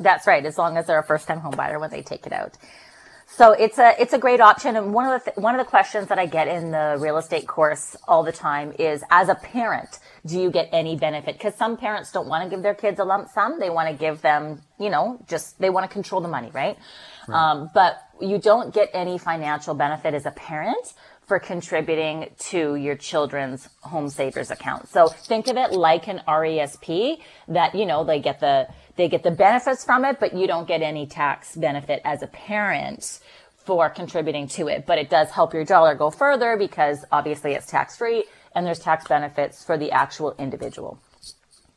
That's 0.00 0.26
right, 0.26 0.44
as 0.44 0.58
long 0.58 0.76
as 0.76 0.86
they're 0.86 0.98
a 0.98 1.04
first 1.04 1.28
time 1.28 1.40
home 1.40 1.54
buyer 1.56 1.78
when 1.78 1.90
they 1.90 2.02
take 2.02 2.26
it 2.26 2.32
out. 2.32 2.56
So 3.32 3.52
it's 3.52 3.78
a 3.78 3.94
it's 4.00 4.12
a 4.12 4.18
great 4.18 4.40
option. 4.40 4.74
And 4.76 4.92
one 4.92 5.06
of 5.06 5.22
the 5.22 5.30
th- 5.30 5.36
one 5.36 5.54
of 5.54 5.64
the 5.64 5.70
questions 5.70 6.08
that 6.08 6.18
I 6.18 6.26
get 6.26 6.48
in 6.48 6.72
the 6.72 6.96
real 6.98 7.16
estate 7.16 7.46
course 7.46 7.96
all 8.08 8.24
the 8.24 8.32
time 8.32 8.74
is, 8.78 9.04
as 9.08 9.28
a 9.28 9.36
parent, 9.36 10.00
do 10.26 10.40
you 10.40 10.50
get 10.50 10.68
any 10.72 10.96
benefit? 10.96 11.38
Because 11.38 11.54
some 11.54 11.76
parents 11.76 12.10
don't 12.10 12.26
want 12.26 12.42
to 12.44 12.50
give 12.50 12.62
their 12.64 12.74
kids 12.74 12.98
a 12.98 13.04
lump 13.04 13.28
sum; 13.28 13.60
they 13.60 13.70
want 13.70 13.88
to 13.88 13.94
give 13.94 14.20
them, 14.20 14.62
you 14.80 14.90
know, 14.90 15.24
just 15.28 15.60
they 15.60 15.70
want 15.70 15.88
to 15.88 15.92
control 15.92 16.20
the 16.20 16.28
money, 16.28 16.50
right? 16.52 16.76
right. 17.28 17.50
Um, 17.52 17.70
but 17.72 18.02
you 18.20 18.38
don't 18.38 18.74
get 18.74 18.90
any 18.92 19.16
financial 19.16 19.74
benefit 19.74 20.12
as 20.12 20.26
a 20.26 20.32
parent 20.32 20.92
for 21.30 21.38
contributing 21.38 22.28
to 22.40 22.74
your 22.74 22.96
children's 22.96 23.68
home 23.82 24.08
savers 24.08 24.50
account. 24.50 24.88
So 24.88 25.06
think 25.06 25.46
of 25.46 25.56
it 25.56 25.70
like 25.70 26.08
an 26.08 26.20
RESP 26.26 27.20
that, 27.46 27.72
you 27.76 27.86
know, 27.86 28.02
they 28.02 28.18
get 28.18 28.40
the 28.40 28.66
they 28.96 29.08
get 29.08 29.22
the 29.22 29.30
benefits 29.30 29.84
from 29.84 30.04
it, 30.04 30.18
but 30.18 30.34
you 30.34 30.48
don't 30.48 30.66
get 30.66 30.82
any 30.82 31.06
tax 31.06 31.54
benefit 31.54 32.02
as 32.04 32.22
a 32.22 32.26
parent 32.26 33.20
for 33.64 33.88
contributing 33.88 34.48
to 34.48 34.66
it. 34.66 34.86
But 34.86 34.98
it 34.98 35.08
does 35.08 35.30
help 35.30 35.54
your 35.54 35.64
dollar 35.64 35.94
go 35.94 36.10
further 36.10 36.56
because 36.56 37.04
obviously 37.12 37.52
it's 37.52 37.66
tax 37.66 37.96
free 37.96 38.24
and 38.56 38.66
there's 38.66 38.80
tax 38.80 39.06
benefits 39.06 39.62
for 39.62 39.78
the 39.78 39.92
actual 39.92 40.34
individual. 40.36 40.98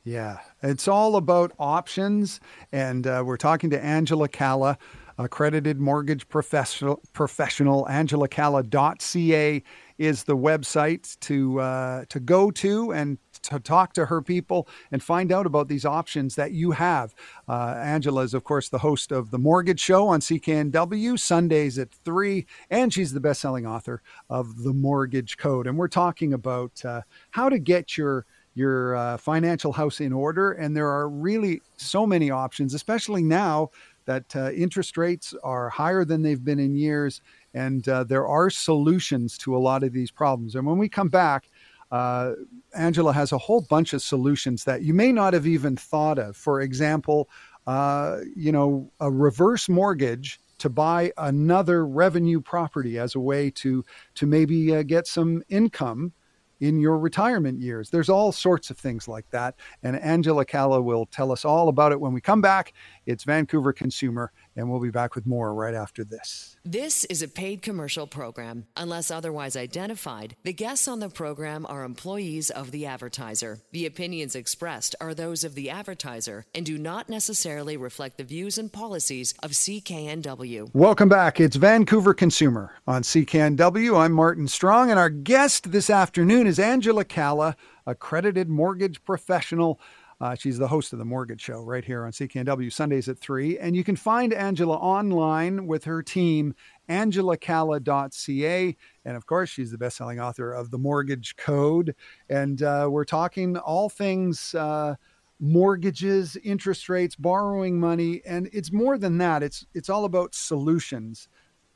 Yeah, 0.03 0.39
it's 0.63 0.87
all 0.87 1.15
about 1.15 1.51
options. 1.59 2.39
And 2.71 3.05
uh, 3.05 3.21
we're 3.23 3.37
talking 3.37 3.69
to 3.69 3.79
Angela 3.79 4.29
Calla, 4.29 4.79
accredited 5.17 5.79
mortgage 5.79 6.27
professional, 6.29 7.01
professional. 7.13 7.85
AngelaCalla.ca 7.85 9.63
is 9.97 10.23
the 10.23 10.35
website 10.35 11.19
to, 11.19 11.59
uh, 11.59 12.05
to 12.09 12.19
go 12.19 12.51
to 12.51 12.91
and 12.91 13.17
to 13.43 13.59
talk 13.59 13.93
to 13.93 14.05
her 14.05 14.21
people 14.21 14.67
and 14.91 15.03
find 15.03 15.31
out 15.31 15.45
about 15.45 15.67
these 15.67 15.85
options 15.85 16.35
that 16.35 16.51
you 16.51 16.71
have. 16.71 17.13
Uh, 17.47 17.75
Angela 17.77 18.23
is, 18.23 18.33
of 18.33 18.43
course, 18.43 18.69
the 18.69 18.79
host 18.79 19.11
of 19.11 19.31
The 19.31 19.37
Mortgage 19.37 19.79
Show 19.79 20.07
on 20.07 20.21
CKNW, 20.21 21.19
Sundays 21.19 21.77
at 21.77 21.91
3, 21.91 22.45
and 22.69 22.93
she's 22.93 23.13
the 23.13 23.19
best 23.19 23.41
selling 23.41 23.67
author 23.67 24.01
of 24.29 24.63
The 24.63 24.73
Mortgage 24.73 25.37
Code. 25.37 25.67
And 25.67 25.77
we're 25.77 25.87
talking 25.87 26.33
about 26.33 26.83
uh, 26.85 27.01
how 27.31 27.49
to 27.49 27.59
get 27.59 27.97
your 27.97 28.25
your 28.55 28.95
uh, 28.95 29.17
financial 29.17 29.73
house 29.73 29.99
in 29.99 30.13
order. 30.13 30.51
And 30.51 30.77
there 30.77 30.89
are 30.89 31.09
really 31.09 31.61
so 31.77 32.05
many 32.05 32.29
options, 32.29 32.73
especially 32.73 33.23
now 33.23 33.71
that 34.05 34.35
uh, 34.35 34.51
interest 34.51 34.97
rates 34.97 35.33
are 35.43 35.69
higher 35.69 36.05
than 36.05 36.21
they've 36.21 36.43
been 36.43 36.59
in 36.59 36.75
years. 36.75 37.21
And 37.53 37.87
uh, 37.87 38.03
there 38.03 38.27
are 38.27 38.49
solutions 38.49 39.37
to 39.39 39.55
a 39.55 39.59
lot 39.59 39.83
of 39.83 39.93
these 39.93 40.11
problems. 40.11 40.55
And 40.55 40.65
when 40.65 40.77
we 40.77 40.89
come 40.89 41.09
back, 41.09 41.49
uh, 41.91 42.33
Angela 42.73 43.13
has 43.13 43.31
a 43.31 43.37
whole 43.37 43.61
bunch 43.61 43.93
of 43.93 44.01
solutions 44.01 44.63
that 44.63 44.81
you 44.81 44.93
may 44.93 45.11
not 45.11 45.33
have 45.33 45.45
even 45.45 45.75
thought 45.75 46.17
of. 46.17 46.35
For 46.35 46.61
example, 46.61 47.29
uh, 47.67 48.19
you 48.35 48.51
know, 48.51 48.91
a 48.99 49.11
reverse 49.11 49.69
mortgage 49.69 50.39
to 50.57 50.69
buy 50.69 51.11
another 51.17 51.85
revenue 51.85 52.41
property 52.41 52.97
as 52.97 53.15
a 53.15 53.19
way 53.19 53.49
to 53.51 53.83
to 54.15 54.25
maybe 54.25 54.75
uh, 54.75 54.81
get 54.83 55.05
some 55.07 55.43
income 55.49 56.13
in 56.59 56.79
your 56.79 56.97
retirement 56.97 57.59
years. 57.59 57.89
There's 57.89 58.09
all 58.09 58.31
sorts 58.31 58.69
of 58.69 58.77
things 58.77 59.07
like 59.07 59.29
that. 59.31 59.55
And 59.81 59.99
Angela 59.99 60.45
Calla 60.45 60.81
will 60.81 61.05
tell 61.05 61.31
us 61.31 61.45
all 61.45 61.69
about 61.69 61.91
it 61.91 61.99
when 61.99 62.13
we 62.13 62.21
come 62.21 62.41
back. 62.41 62.73
It's 63.05 63.23
Vancouver 63.23 63.73
Consumer, 63.73 64.31
and 64.55 64.69
we'll 64.69 64.79
be 64.79 64.91
back 64.91 65.15
with 65.15 65.25
more 65.25 65.53
right 65.53 65.73
after 65.73 66.03
this. 66.03 66.55
This 66.63 67.03
is 67.05 67.21
a 67.21 67.27
paid 67.27 67.61
commercial 67.61 68.07
program. 68.07 68.65
Unless 68.77 69.11
otherwise 69.11 69.55
identified, 69.55 70.35
the 70.43 70.53
guests 70.53 70.87
on 70.87 70.99
the 70.99 71.09
program 71.09 71.65
are 71.67 71.83
employees 71.83 72.49
of 72.49 72.71
the 72.71 72.85
advertiser. 72.85 73.59
The 73.71 73.85
opinions 73.85 74.35
expressed 74.35 74.95
are 75.01 75.13
those 75.13 75.43
of 75.43 75.55
the 75.55 75.69
advertiser 75.69 76.45
and 76.53 76.65
do 76.65 76.77
not 76.77 77.09
necessarily 77.09 77.77
reflect 77.77 78.17
the 78.17 78.23
views 78.23 78.57
and 78.57 78.71
policies 78.71 79.33
of 79.41 79.51
CKNW. 79.51 80.69
Welcome 80.73 81.09
back. 81.09 81.39
It's 81.39 81.55
Vancouver 81.55 82.13
Consumer 82.13 82.73
on 82.87 83.01
CKNW. 83.01 83.97
I'm 83.97 84.13
Martin 84.13 84.47
Strong, 84.47 84.89
and 84.89 84.99
our 84.99 85.09
guest 85.09 85.71
this 85.71 85.89
afternoon 85.89 86.47
is 86.47 86.59
Angela 86.59 87.03
Calla, 87.03 87.55
accredited 87.85 88.49
mortgage 88.49 89.03
professional 89.03 89.79
uh, 90.21 90.35
she's 90.35 90.57
the 90.57 90.67
host 90.67 90.93
of 90.93 90.99
the 90.99 91.05
Mortgage 91.05 91.41
Show 91.41 91.61
right 91.61 91.83
here 91.83 92.05
on 92.05 92.11
CKNW 92.11 92.71
Sundays 92.71 93.09
at 93.09 93.19
3. 93.19 93.59
And 93.59 93.75
you 93.75 93.83
can 93.83 93.95
find 93.95 94.33
Angela 94.33 94.77
online 94.77 95.67
with 95.67 95.83
her 95.85 96.01
team, 96.01 96.55
angelacalla.ca. 96.89 98.77
And 99.05 99.17
of 99.17 99.25
course, 99.25 99.49
she's 99.49 99.71
the 99.71 99.77
best 99.77 99.97
selling 99.97 100.19
author 100.19 100.53
of 100.53 100.71
The 100.71 100.77
Mortgage 100.77 101.35
Code. 101.35 101.95
And 102.29 102.61
uh, 102.61 102.87
we're 102.89 103.05
talking 103.05 103.57
all 103.57 103.89
things. 103.89 104.55
Uh, 104.55 104.95
mortgages 105.39 106.37
interest 106.43 106.87
rates 106.87 107.15
borrowing 107.17 107.77
money 107.77 108.21
and 108.25 108.49
it's 108.53 108.71
more 108.71 108.97
than 108.97 109.17
that 109.17 109.43
it's 109.43 109.65
it's 109.73 109.89
all 109.89 110.05
about 110.05 110.33
solutions 110.33 111.27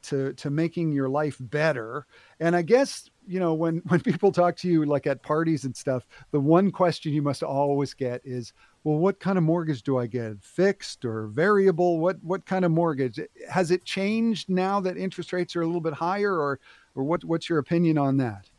to 0.01 0.31
to 0.33 0.49
making 0.49 0.91
your 0.91 1.09
life 1.09 1.35
better 1.41 2.05
and 2.39 2.55
i 2.55 2.61
guess 2.61 3.09
you 3.27 3.39
know, 3.39 3.53
when 3.53 3.77
when 3.87 3.99
people 3.99 4.31
talk 4.31 4.55
to 4.57 4.67
you 4.67 4.85
like 4.85 5.07
at 5.07 5.21
parties 5.21 5.65
and 5.65 5.75
stuff, 5.75 6.07
the 6.31 6.39
one 6.39 6.71
question 6.71 7.13
you 7.13 7.21
must 7.21 7.43
always 7.43 7.93
get 7.93 8.21
is, 8.23 8.53
well, 8.83 8.97
what 8.97 9.19
kind 9.19 9.37
of 9.37 9.43
mortgage 9.43 9.83
do 9.83 9.97
I 9.97 10.07
get? 10.07 10.41
Fixed 10.41 11.05
or 11.05 11.27
variable? 11.27 11.99
What 11.99 12.17
what 12.23 12.45
kind 12.45 12.65
of 12.65 12.71
mortgage? 12.71 13.19
Has 13.49 13.71
it 13.71 13.83
changed 13.83 14.49
now 14.49 14.79
that 14.81 14.97
interest 14.97 15.33
rates 15.33 15.55
are 15.55 15.61
a 15.61 15.65
little 15.65 15.81
bit 15.81 15.93
higher, 15.93 16.33
or 16.33 16.59
or 16.95 17.03
what 17.03 17.23
what's 17.23 17.49
your 17.49 17.59
opinion 17.59 17.97
on 17.97 18.17
that? 18.17 18.49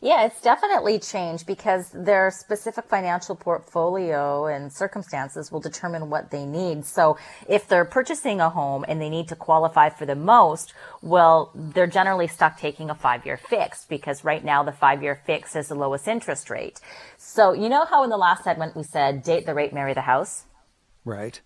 Yeah, 0.00 0.26
it's 0.26 0.40
definitely 0.40 0.98
changed 0.98 1.46
because 1.46 1.90
their 1.90 2.30
specific 2.30 2.86
financial 2.86 3.34
portfolio 3.34 4.46
and 4.46 4.72
circumstances 4.72 5.50
will 5.50 5.60
determine 5.60 6.10
what 6.10 6.30
they 6.30 6.44
need. 6.44 6.84
So 6.84 7.16
if 7.48 7.66
they're 7.66 7.84
purchasing 7.84 8.40
a 8.40 8.50
home 8.50 8.84
and 8.86 9.00
they 9.00 9.08
need 9.08 9.28
to 9.28 9.36
qualify 9.36 9.88
for 9.88 10.04
the 10.04 10.14
most, 10.14 10.74
well, 11.00 11.50
they're 11.54 11.86
generally 11.86 12.28
stuck 12.28 12.58
taking 12.58 12.90
a 12.90 12.94
five 12.94 13.24
year 13.24 13.36
fix 13.38 13.86
because 13.86 14.24
right 14.24 14.44
now 14.44 14.62
the 14.62 14.72
five 14.72 15.02
year 15.02 15.20
fix 15.26 15.56
is 15.56 15.68
the 15.68 15.74
lowest 15.74 16.06
interest 16.06 16.50
rate. 16.50 16.80
So 17.16 17.52
you 17.52 17.68
know 17.68 17.84
how 17.84 18.04
in 18.04 18.10
the 18.10 18.16
last 18.18 18.44
segment 18.44 18.76
we 18.76 18.82
said 18.82 19.22
date 19.22 19.46
the 19.46 19.54
rate, 19.54 19.72
marry 19.72 19.94
the 19.94 20.02
house? 20.02 20.44
Right. 21.04 21.40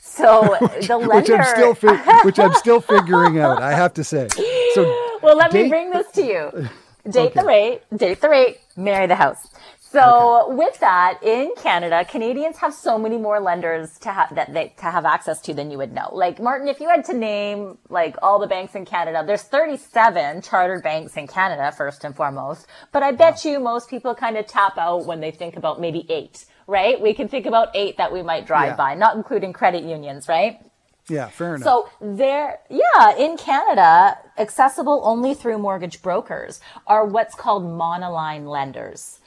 So 0.00 0.56
the 0.86 0.98
lender, 0.98 1.14
which 1.16 1.30
I'm 1.30 1.44
still 1.44 1.74
fi- 1.74 2.22
which 2.24 2.38
I'm 2.38 2.54
still 2.54 2.80
figuring 2.94 3.38
out. 3.38 3.62
I 3.62 3.72
have 3.72 3.94
to 3.94 4.04
say. 4.04 4.28
So 4.74 4.82
well, 5.22 5.36
let 5.36 5.50
date- 5.50 5.64
me 5.64 5.68
bring 5.68 5.90
this 5.90 6.10
to 6.12 6.24
you. 6.24 6.68
Date 7.08 7.32
okay. 7.32 7.40
the 7.40 7.46
rate, 7.46 7.82
date 7.96 8.20
the 8.20 8.28
rate, 8.28 8.58
marry 8.76 9.06
the 9.06 9.16
house. 9.16 9.48
So 9.92 10.46
okay. 10.46 10.54
with 10.54 10.80
that, 10.80 11.18
in 11.22 11.52
Canada, 11.56 12.04
Canadians 12.06 12.56
have 12.58 12.72
so 12.72 12.98
many 12.98 13.18
more 13.18 13.40
lenders 13.40 13.98
to 13.98 14.10
have 14.10 14.34
that 14.36 14.54
they 14.54 14.72
to 14.78 14.84
have 14.84 15.04
access 15.04 15.40
to 15.42 15.52
than 15.52 15.70
you 15.70 15.76
would 15.76 15.92
know. 15.92 16.08
Like 16.12 16.40
Martin, 16.40 16.68
if 16.68 16.80
you 16.80 16.88
had 16.88 17.04
to 17.06 17.12
name 17.12 17.76
like 17.90 18.16
all 18.22 18.38
the 18.38 18.46
banks 18.46 18.74
in 18.74 18.86
Canada, 18.86 19.22
there's 19.26 19.42
37 19.42 20.40
chartered 20.40 20.82
banks 20.82 21.16
in 21.18 21.26
Canada 21.26 21.72
first 21.76 22.04
and 22.04 22.16
foremost. 22.16 22.66
But 22.90 23.02
I 23.02 23.12
bet 23.12 23.42
wow. 23.44 23.50
you 23.50 23.60
most 23.60 23.90
people 23.90 24.14
kind 24.14 24.38
of 24.38 24.46
tap 24.46 24.78
out 24.78 25.04
when 25.04 25.20
they 25.20 25.30
think 25.30 25.56
about 25.56 25.78
maybe 25.78 26.06
eight, 26.08 26.46
right? 26.66 26.98
We 26.98 27.12
can 27.12 27.28
think 27.28 27.44
about 27.44 27.68
eight 27.74 27.98
that 27.98 28.12
we 28.12 28.22
might 28.22 28.46
drive 28.46 28.72
yeah. 28.72 28.76
by, 28.76 28.94
not 28.94 29.16
including 29.16 29.52
credit 29.52 29.84
unions, 29.84 30.26
right? 30.26 30.58
Yeah, 31.08 31.28
fair 31.28 31.56
enough. 31.56 31.64
So 31.64 31.88
there, 32.00 32.60
yeah, 32.70 33.16
in 33.16 33.36
Canada, 33.36 34.18
accessible 34.38 35.02
only 35.04 35.34
through 35.34 35.58
mortgage 35.58 36.00
brokers 36.00 36.60
are 36.86 37.04
what's 37.04 37.34
called 37.34 37.64
monoline 37.64 38.48
lenders. 38.48 39.18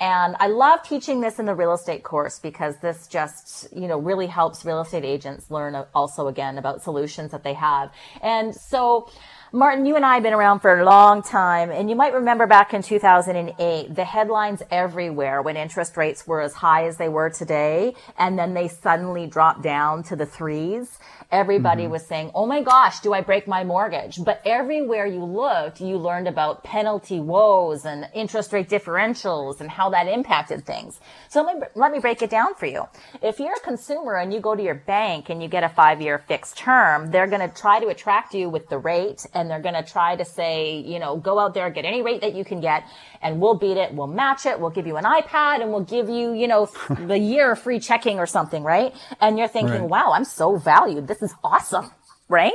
And 0.00 0.34
I 0.40 0.46
love 0.46 0.82
teaching 0.82 1.20
this 1.20 1.38
in 1.38 1.44
the 1.44 1.54
real 1.54 1.74
estate 1.74 2.02
course 2.02 2.38
because 2.38 2.78
this 2.78 3.06
just, 3.06 3.70
you 3.70 3.86
know, 3.86 3.98
really 3.98 4.26
helps 4.26 4.64
real 4.64 4.80
estate 4.80 5.04
agents 5.04 5.50
learn 5.50 5.76
also 5.94 6.26
again 6.26 6.56
about 6.56 6.82
solutions 6.82 7.32
that 7.32 7.44
they 7.44 7.52
have. 7.52 7.92
And 8.22 8.54
so, 8.54 9.10
Martin, 9.52 9.84
you 9.84 9.96
and 9.96 10.06
I 10.06 10.14
have 10.14 10.22
been 10.22 10.32
around 10.32 10.60
for 10.60 10.78
a 10.78 10.84
long 10.84 11.24
time, 11.24 11.72
and 11.72 11.90
you 11.90 11.96
might 11.96 12.14
remember 12.14 12.46
back 12.46 12.72
in 12.72 12.82
2008, 12.82 13.92
the 13.96 14.04
headlines 14.04 14.62
everywhere 14.70 15.42
when 15.42 15.56
interest 15.56 15.96
rates 15.96 16.24
were 16.24 16.40
as 16.40 16.54
high 16.54 16.86
as 16.86 16.98
they 16.98 17.08
were 17.08 17.30
today, 17.30 17.96
and 18.16 18.38
then 18.38 18.54
they 18.54 18.68
suddenly 18.68 19.26
dropped 19.26 19.60
down 19.60 20.04
to 20.04 20.14
the 20.14 20.24
threes. 20.24 21.00
Everybody 21.32 21.84
mm-hmm. 21.84 21.92
was 21.92 22.06
saying, 22.06 22.32
Oh 22.34 22.46
my 22.46 22.60
gosh, 22.60 23.00
do 23.00 23.12
I 23.12 23.20
break 23.20 23.46
my 23.46 23.62
mortgage? 23.62 24.18
But 24.24 24.42
everywhere 24.44 25.06
you 25.06 25.24
looked, 25.24 25.80
you 25.80 25.96
learned 25.96 26.26
about 26.26 26.64
penalty 26.64 27.20
woes 27.20 27.84
and 27.84 28.08
interest 28.14 28.52
rate 28.52 28.68
differentials 28.68 29.60
and 29.60 29.70
how 29.70 29.90
that 29.90 30.08
impacted 30.08 30.64
things. 30.64 30.98
So 31.28 31.42
let 31.42 31.56
me, 31.56 31.66
let 31.76 31.92
me 31.92 32.00
break 32.00 32.22
it 32.22 32.30
down 32.30 32.54
for 32.54 32.66
you. 32.66 32.88
If 33.22 33.38
you're 33.38 33.54
a 33.54 33.60
consumer 33.60 34.16
and 34.16 34.32
you 34.32 34.40
go 34.40 34.56
to 34.56 34.62
your 34.62 34.74
bank 34.74 35.28
and 35.28 35.40
you 35.40 35.48
get 35.48 35.62
a 35.62 35.68
five 35.68 36.00
year 36.00 36.18
fixed 36.18 36.58
term, 36.58 37.12
they're 37.12 37.28
going 37.28 37.48
to 37.48 37.54
try 37.54 37.78
to 37.78 37.86
attract 37.88 38.34
you 38.34 38.48
with 38.48 38.68
the 38.68 38.78
rate 38.78 39.24
and 39.40 39.50
they're 39.50 39.60
going 39.60 39.74
to 39.74 39.82
try 39.82 40.14
to 40.16 40.24
say, 40.24 40.78
you 40.80 40.98
know, 40.98 41.16
go 41.16 41.38
out 41.38 41.54
there, 41.54 41.70
get 41.70 41.84
any 41.84 42.02
rate 42.02 42.20
that 42.20 42.34
you 42.34 42.44
can 42.44 42.60
get 42.60 42.84
and 43.22 43.40
we'll 43.40 43.54
beat 43.54 43.76
it. 43.76 43.92
We'll 43.94 44.06
match 44.06 44.46
it. 44.46 44.60
We'll 44.60 44.70
give 44.70 44.86
you 44.86 44.96
an 44.96 45.04
iPad 45.04 45.62
and 45.62 45.70
we'll 45.70 45.84
give 45.84 46.08
you, 46.08 46.32
you 46.32 46.46
know, 46.46 46.66
the 46.90 47.18
year 47.18 47.52
of 47.52 47.58
free 47.58 47.80
checking 47.80 48.18
or 48.18 48.26
something, 48.26 48.62
right? 48.62 48.94
And 49.20 49.38
you're 49.38 49.48
thinking, 49.48 49.80
right. 49.80 49.90
wow, 49.90 50.12
I'm 50.12 50.24
so 50.24 50.56
valued. 50.56 51.08
This 51.08 51.22
is 51.22 51.34
awesome. 51.42 51.90
Right? 52.30 52.54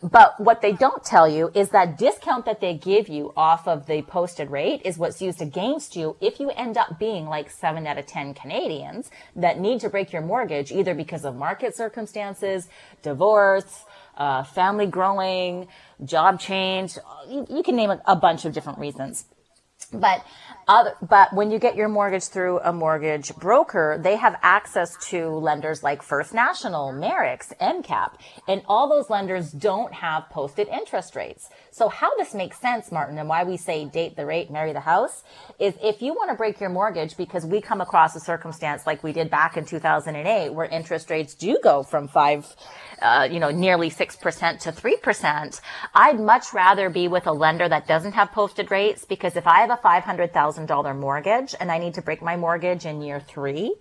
But 0.00 0.38
what 0.38 0.62
they 0.62 0.72
don't 0.72 1.04
tell 1.04 1.28
you 1.28 1.50
is 1.52 1.70
that 1.70 1.98
discount 1.98 2.46
that 2.46 2.60
they 2.60 2.74
give 2.74 3.08
you 3.08 3.32
off 3.36 3.66
of 3.66 3.86
the 3.86 4.02
posted 4.02 4.48
rate 4.48 4.80
is 4.84 4.96
what's 4.96 5.20
used 5.20 5.42
against 5.42 5.96
you 5.96 6.16
if 6.20 6.38
you 6.38 6.50
end 6.50 6.78
up 6.78 7.00
being 7.00 7.26
like 7.26 7.50
seven 7.50 7.84
out 7.84 7.98
of 7.98 8.06
10 8.06 8.34
Canadians 8.34 9.10
that 9.34 9.58
need 9.58 9.80
to 9.80 9.90
break 9.90 10.12
your 10.12 10.22
mortgage 10.22 10.70
either 10.70 10.94
because 10.94 11.24
of 11.24 11.34
market 11.34 11.74
circumstances, 11.74 12.68
divorce, 13.02 13.84
uh, 14.16 14.44
family 14.44 14.86
growing, 14.86 15.66
job 16.04 16.38
change. 16.38 16.96
You, 17.28 17.44
you 17.50 17.64
can 17.64 17.74
name 17.74 17.90
a, 17.90 18.00
a 18.06 18.16
bunch 18.16 18.44
of 18.44 18.52
different 18.52 18.78
reasons. 18.78 19.24
But 19.92 20.24
other, 20.66 20.94
but 21.00 21.32
when 21.32 21.50
you 21.50 21.58
get 21.58 21.74
your 21.74 21.88
mortgage 21.88 22.24
through 22.24 22.60
a 22.60 22.72
mortgage 22.74 23.34
broker, 23.36 23.98
they 23.98 24.16
have 24.16 24.38
access 24.42 24.94
to 25.08 25.28
lenders 25.28 25.82
like 25.82 26.02
First 26.02 26.34
National, 26.34 26.92
Merix, 26.92 27.56
MCAP, 27.58 28.10
and 28.46 28.60
all 28.66 28.88
those 28.88 29.08
lenders 29.08 29.50
don't 29.50 29.94
have 29.94 30.28
posted 30.28 30.68
interest 30.68 31.16
rates. 31.16 31.48
So 31.70 31.88
how 31.88 32.14
this 32.16 32.34
makes 32.34 32.60
sense, 32.60 32.92
Martin, 32.92 33.16
and 33.16 33.30
why 33.30 33.44
we 33.44 33.56
say 33.56 33.86
date 33.86 34.14
the 34.14 34.26
rate, 34.26 34.50
marry 34.50 34.74
the 34.74 34.80
house, 34.80 35.22
is 35.58 35.74
if 35.82 36.02
you 36.02 36.12
want 36.12 36.30
to 36.30 36.36
break 36.36 36.60
your 36.60 36.70
mortgage 36.70 37.16
because 37.16 37.46
we 37.46 37.62
come 37.62 37.80
across 37.80 38.14
a 38.14 38.20
circumstance 38.20 38.86
like 38.86 39.02
we 39.02 39.12
did 39.14 39.30
back 39.30 39.56
in 39.56 39.64
2008 39.64 40.50
where 40.50 40.66
interest 40.66 41.08
rates 41.08 41.34
do 41.34 41.58
go 41.62 41.82
from 41.82 42.08
five 42.08 42.54
uh, 43.00 43.28
you 43.30 43.40
know, 43.40 43.50
nearly 43.50 43.90
6% 43.90 44.60
to 44.60 44.72
3%, 44.72 45.60
I'd 45.94 46.20
much 46.20 46.52
rather 46.52 46.90
be 46.90 47.08
with 47.08 47.26
a 47.26 47.32
lender 47.32 47.68
that 47.68 47.86
doesn't 47.86 48.12
have 48.12 48.32
posted 48.32 48.70
rates 48.70 49.04
because 49.04 49.36
if 49.36 49.46
I 49.46 49.60
have 49.60 49.70
a 49.70 49.76
$500,000 49.76 50.98
mortgage 50.98 51.54
and 51.58 51.70
I 51.70 51.78
need 51.78 51.94
to 51.94 52.02
break 52.02 52.22
my 52.22 52.36
mortgage 52.36 52.86
in 52.86 53.00
year 53.02 53.20
three, 53.20 53.74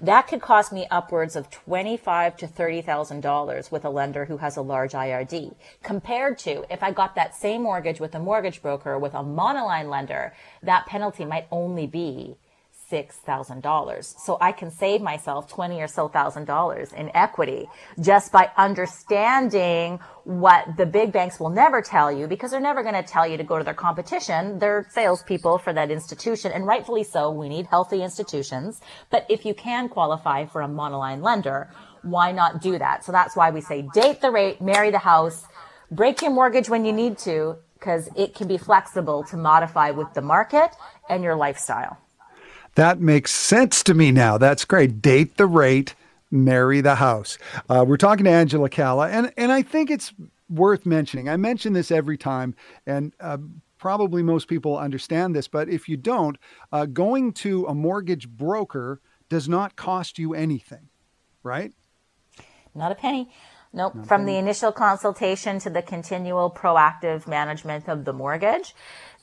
that 0.00 0.28
could 0.28 0.40
cost 0.40 0.72
me 0.72 0.86
upwards 0.90 1.36
of 1.36 1.50
twenty-five 1.50 2.36
to 2.38 2.46
$30,000 2.46 3.70
with 3.70 3.84
a 3.84 3.90
lender 3.90 4.24
who 4.26 4.38
has 4.38 4.56
a 4.56 4.62
large 4.62 4.92
IRD 4.92 5.54
compared 5.82 6.38
to 6.38 6.64
if 6.72 6.82
I 6.82 6.92
got 6.92 7.14
that 7.14 7.34
same 7.34 7.62
mortgage 7.62 8.00
with 8.00 8.14
a 8.14 8.18
mortgage 8.18 8.62
broker 8.62 8.98
with 8.98 9.14
a 9.14 9.22
monoline 9.22 9.88
lender, 9.88 10.34
that 10.62 10.86
penalty 10.86 11.24
might 11.24 11.46
only 11.50 11.86
be 11.86 12.36
$6,000. 12.90 14.20
So 14.20 14.38
I 14.40 14.52
can 14.52 14.70
save 14.70 15.00
myself 15.00 15.48
20 15.48 15.80
or 15.80 15.88
so 15.88 16.08
thousand 16.08 16.44
dollars 16.44 16.92
in 16.92 17.10
equity 17.14 17.68
just 18.00 18.32
by 18.32 18.50
understanding 18.56 19.98
what 20.24 20.76
the 20.76 20.86
big 20.86 21.12
banks 21.12 21.38
will 21.38 21.50
never 21.50 21.82
tell 21.82 22.10
you 22.10 22.26
because 22.26 22.50
they're 22.50 22.60
never 22.60 22.82
going 22.82 22.94
to 22.94 23.02
tell 23.02 23.26
you 23.26 23.36
to 23.36 23.44
go 23.44 23.58
to 23.58 23.64
their 23.64 23.74
competition. 23.74 24.58
They're 24.58 24.86
salespeople 24.90 25.58
for 25.58 25.72
that 25.72 25.90
institution 25.90 26.52
and 26.52 26.66
rightfully 26.66 27.04
so. 27.04 27.30
We 27.30 27.48
need 27.48 27.66
healthy 27.66 28.02
institutions. 28.02 28.80
But 29.10 29.26
if 29.28 29.44
you 29.44 29.54
can 29.54 29.88
qualify 29.88 30.46
for 30.46 30.62
a 30.62 30.68
monoline 30.68 31.22
lender, 31.22 31.70
why 32.02 32.32
not 32.32 32.60
do 32.60 32.78
that? 32.78 33.04
So 33.04 33.12
that's 33.12 33.36
why 33.36 33.50
we 33.50 33.60
say 33.60 33.88
date 33.94 34.20
the 34.20 34.30
rate, 34.30 34.60
marry 34.60 34.90
the 34.90 34.98
house, 34.98 35.44
break 35.90 36.22
your 36.22 36.30
mortgage 36.30 36.68
when 36.68 36.84
you 36.84 36.92
need 36.92 37.18
to 37.18 37.56
because 37.74 38.08
it 38.16 38.34
can 38.34 38.48
be 38.48 38.58
flexible 38.58 39.22
to 39.24 39.36
modify 39.36 39.90
with 39.90 40.12
the 40.14 40.22
market 40.22 40.70
and 41.08 41.22
your 41.22 41.36
lifestyle. 41.36 41.98
That 42.76 43.00
makes 43.00 43.32
sense 43.32 43.82
to 43.84 43.94
me 43.94 44.12
now. 44.12 44.38
That's 44.38 44.64
great. 44.66 45.00
Date 45.00 45.38
the 45.38 45.46
rate, 45.46 45.94
marry 46.30 46.82
the 46.82 46.96
house. 46.96 47.38
Uh, 47.70 47.84
we're 47.88 47.96
talking 47.96 48.24
to 48.24 48.30
Angela 48.30 48.68
Calla, 48.68 49.08
and, 49.08 49.32
and 49.38 49.50
I 49.50 49.62
think 49.62 49.90
it's 49.90 50.12
worth 50.50 50.84
mentioning. 50.84 51.28
I 51.28 51.38
mention 51.38 51.72
this 51.72 51.90
every 51.90 52.18
time, 52.18 52.54
and 52.86 53.14
uh, 53.18 53.38
probably 53.78 54.22
most 54.22 54.46
people 54.46 54.76
understand 54.76 55.34
this, 55.34 55.48
but 55.48 55.70
if 55.70 55.88
you 55.88 55.96
don't, 55.96 56.36
uh, 56.70 56.84
going 56.84 57.32
to 57.32 57.64
a 57.66 57.74
mortgage 57.74 58.28
broker 58.28 59.00
does 59.30 59.48
not 59.48 59.76
cost 59.76 60.18
you 60.18 60.34
anything, 60.34 60.90
right? 61.42 61.72
Not 62.74 62.92
a 62.92 62.94
penny. 62.94 63.30
Nope. 63.72 63.94
Not 63.94 64.06
From 64.06 64.24
the 64.24 64.36
initial 64.36 64.72
consultation 64.72 65.58
to 65.60 65.70
the 65.70 65.82
continual 65.82 66.50
proactive 66.50 67.26
management 67.26 67.88
of 67.88 68.04
the 68.04 68.12
mortgage, 68.12 68.74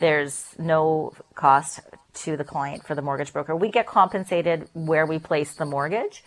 there's 0.04 0.54
no 0.60 1.14
cost 1.34 1.80
to 2.14 2.36
the 2.36 2.44
client 2.44 2.86
for 2.86 2.94
the 2.94 3.02
mortgage 3.02 3.32
broker. 3.32 3.56
We 3.56 3.70
get 3.70 3.88
compensated 3.88 4.68
where 4.74 5.06
we 5.06 5.18
place 5.18 5.54
the 5.54 5.66
mortgage 5.66 6.26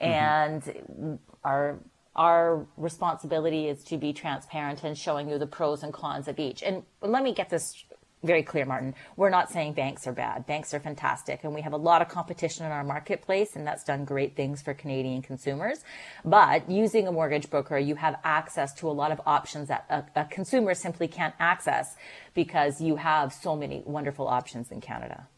mm-hmm. 0.00 0.12
and 0.12 0.62
mm-hmm. 0.62 1.14
our 1.42 1.78
our 2.14 2.64
responsibility 2.76 3.68
is 3.68 3.82
to 3.84 3.98
be 3.98 4.12
transparent 4.12 4.84
and 4.84 4.96
showing 4.96 5.28
you 5.28 5.38
the 5.38 5.46
pros 5.46 5.82
and 5.82 5.92
cons 5.92 6.28
of 6.28 6.38
each. 6.38 6.62
And 6.62 6.84
let 7.02 7.22
me 7.22 7.34
get 7.34 7.50
this 7.50 7.84
very 8.26 8.42
clear, 8.42 8.64
Martin. 8.64 8.94
We're 9.16 9.30
not 9.30 9.50
saying 9.50 9.74
banks 9.74 10.06
are 10.06 10.12
bad. 10.12 10.46
Banks 10.46 10.74
are 10.74 10.80
fantastic. 10.80 11.44
And 11.44 11.54
we 11.54 11.62
have 11.62 11.72
a 11.72 11.78
lot 11.78 12.02
of 12.02 12.08
competition 12.08 12.66
in 12.66 12.72
our 12.72 12.84
marketplace, 12.84 13.56
and 13.56 13.66
that's 13.66 13.84
done 13.84 14.04
great 14.04 14.36
things 14.36 14.60
for 14.60 14.74
Canadian 14.74 15.22
consumers. 15.22 15.84
But 16.24 16.68
using 16.70 17.06
a 17.06 17.12
mortgage 17.12 17.48
broker, 17.48 17.78
you 17.78 17.94
have 17.94 18.18
access 18.24 18.74
to 18.74 18.88
a 18.88 18.92
lot 18.92 19.12
of 19.12 19.20
options 19.24 19.68
that 19.68 19.86
a, 19.88 20.20
a 20.20 20.24
consumer 20.26 20.74
simply 20.74 21.08
can't 21.08 21.34
access 21.38 21.96
because 22.34 22.80
you 22.80 22.96
have 22.96 23.32
so 23.32 23.56
many 23.56 23.82
wonderful 23.86 24.28
options 24.28 24.70
in 24.70 24.80
Canada. 24.80 25.28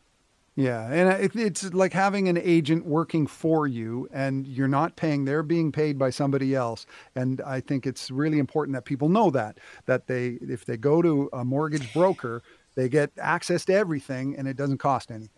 Yeah, 0.58 0.90
and 0.90 1.08
uh, 1.08 1.40
it's 1.40 1.72
like 1.72 1.92
having 1.92 2.28
an 2.28 2.36
agent 2.36 2.84
working 2.84 3.28
for 3.28 3.68
you, 3.68 4.08
and 4.12 4.44
you're 4.44 4.66
not 4.66 4.96
paying; 4.96 5.24
they're 5.24 5.44
being 5.44 5.70
paid 5.70 6.00
by 6.00 6.10
somebody 6.10 6.52
else. 6.52 6.84
And 7.14 7.40
I 7.42 7.60
think 7.60 7.86
it's 7.86 8.10
really 8.10 8.40
important 8.40 8.74
that 8.74 8.84
people 8.84 9.08
know 9.08 9.30
that 9.30 9.58
that 9.86 10.08
they, 10.08 10.30
if 10.42 10.64
they 10.64 10.76
go 10.76 11.00
to 11.00 11.30
a 11.32 11.44
mortgage 11.44 11.92
broker, 11.92 12.42
they 12.78 12.88
get 12.88 13.10
access 13.20 13.64
to 13.64 13.74
everything 13.74 14.36
and 14.36 14.46
it 14.46 14.56
doesn't 14.56 14.78
cost 14.78 15.10
anything. 15.10 15.30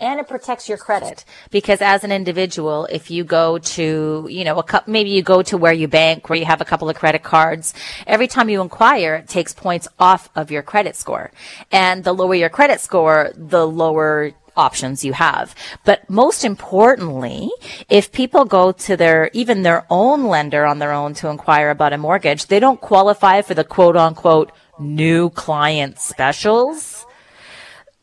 And 0.00 0.18
it 0.18 0.26
protects 0.26 0.68
your 0.68 0.76
credit 0.76 1.24
because 1.52 1.80
as 1.80 2.02
an 2.02 2.10
individual 2.10 2.86
if 2.86 3.12
you 3.12 3.22
go 3.22 3.58
to 3.58 4.26
you 4.28 4.42
know 4.42 4.58
a 4.58 4.64
cup 4.64 4.88
maybe 4.88 5.10
you 5.10 5.22
go 5.22 5.42
to 5.42 5.56
where 5.56 5.72
you 5.72 5.86
bank 5.86 6.28
where 6.28 6.36
you 6.36 6.44
have 6.44 6.60
a 6.60 6.64
couple 6.64 6.90
of 6.90 6.96
credit 6.96 7.22
cards 7.22 7.72
every 8.08 8.26
time 8.26 8.48
you 8.48 8.60
inquire 8.60 9.14
it 9.14 9.28
takes 9.28 9.54
points 9.54 9.86
off 10.00 10.30
of 10.34 10.50
your 10.50 10.62
credit 10.62 10.96
score. 10.96 11.30
And 11.70 12.02
the 12.02 12.12
lower 12.12 12.34
your 12.34 12.50
credit 12.50 12.80
score 12.80 13.30
the 13.36 13.64
lower 13.64 14.32
options 14.56 15.04
you 15.04 15.12
have. 15.12 15.54
But 15.84 16.08
most 16.08 16.44
importantly, 16.44 17.50
if 17.88 18.12
people 18.12 18.44
go 18.44 18.72
to 18.72 18.96
their, 18.96 19.30
even 19.32 19.62
their 19.62 19.86
own 19.90 20.24
lender 20.24 20.64
on 20.64 20.78
their 20.78 20.92
own 20.92 21.14
to 21.14 21.28
inquire 21.28 21.70
about 21.70 21.92
a 21.92 21.98
mortgage, 21.98 22.46
they 22.46 22.60
don't 22.60 22.80
qualify 22.80 23.42
for 23.42 23.54
the 23.54 23.64
quote 23.64 23.96
unquote 23.96 24.52
new 24.78 25.30
client 25.30 25.98
specials 25.98 27.06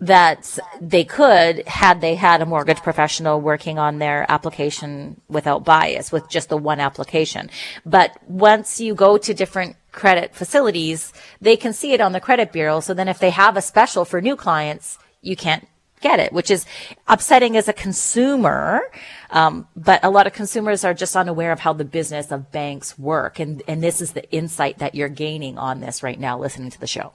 that 0.01 0.57
they 0.79 1.03
could 1.03 1.67
had 1.67 1.99
they 1.99 2.15
had 2.15 2.41
a 2.41 2.45
mortgage 2.45 2.81
professional 2.81 3.41
working 3.41 3.77
on 3.77 3.99
their 3.99 4.25
application 4.29 5.19
without 5.27 5.65
bias 5.65 6.11
with 6.11 6.29
just 6.29 6.47
the 6.49 6.57
one 6.57 6.79
application. 6.79 7.49
But 7.85 8.17
once 8.27 8.79
you 8.79 8.95
go 8.95 9.17
to 9.17 9.33
different 9.33 9.75
credit 9.91 10.33
facilities, 10.33 11.11
they 11.41 11.57
can 11.57 11.73
see 11.73 11.91
it 11.91 11.99
on 11.99 12.13
the 12.13 12.21
credit 12.21 12.53
bureau. 12.53 12.79
So 12.79 12.93
then 12.93 13.09
if 13.09 13.19
they 13.19 13.31
have 13.31 13.57
a 13.57 13.61
special 13.61 14.05
for 14.05 14.21
new 14.21 14.37
clients, 14.37 14.97
you 15.21 15.35
can't 15.35 15.67
get 16.01 16.19
it, 16.19 16.33
which 16.33 16.51
is 16.51 16.65
upsetting 17.07 17.57
as 17.57 17.67
a 17.67 17.73
consumer. 17.73 18.81
Um, 19.29 19.67
but 19.75 20.03
a 20.03 20.09
lot 20.09 20.27
of 20.27 20.33
consumers 20.33 20.83
are 20.83 20.93
just 20.93 21.15
unaware 21.15 21.51
of 21.51 21.59
how 21.59 21.73
the 21.73 21.85
business 21.85 22.31
of 22.31 22.51
banks 22.51 22.97
work. 22.97 23.39
And, 23.39 23.61
and 23.67 23.83
this 23.83 24.01
is 24.01 24.13
the 24.13 24.29
insight 24.31 24.79
that 24.79 24.95
you're 24.95 25.09
gaining 25.09 25.57
on 25.57 25.79
this 25.81 26.01
right 26.01 26.19
now, 26.19 26.37
listening 26.37 26.71
to 26.71 26.79
the 26.79 26.87
show. 26.87 27.13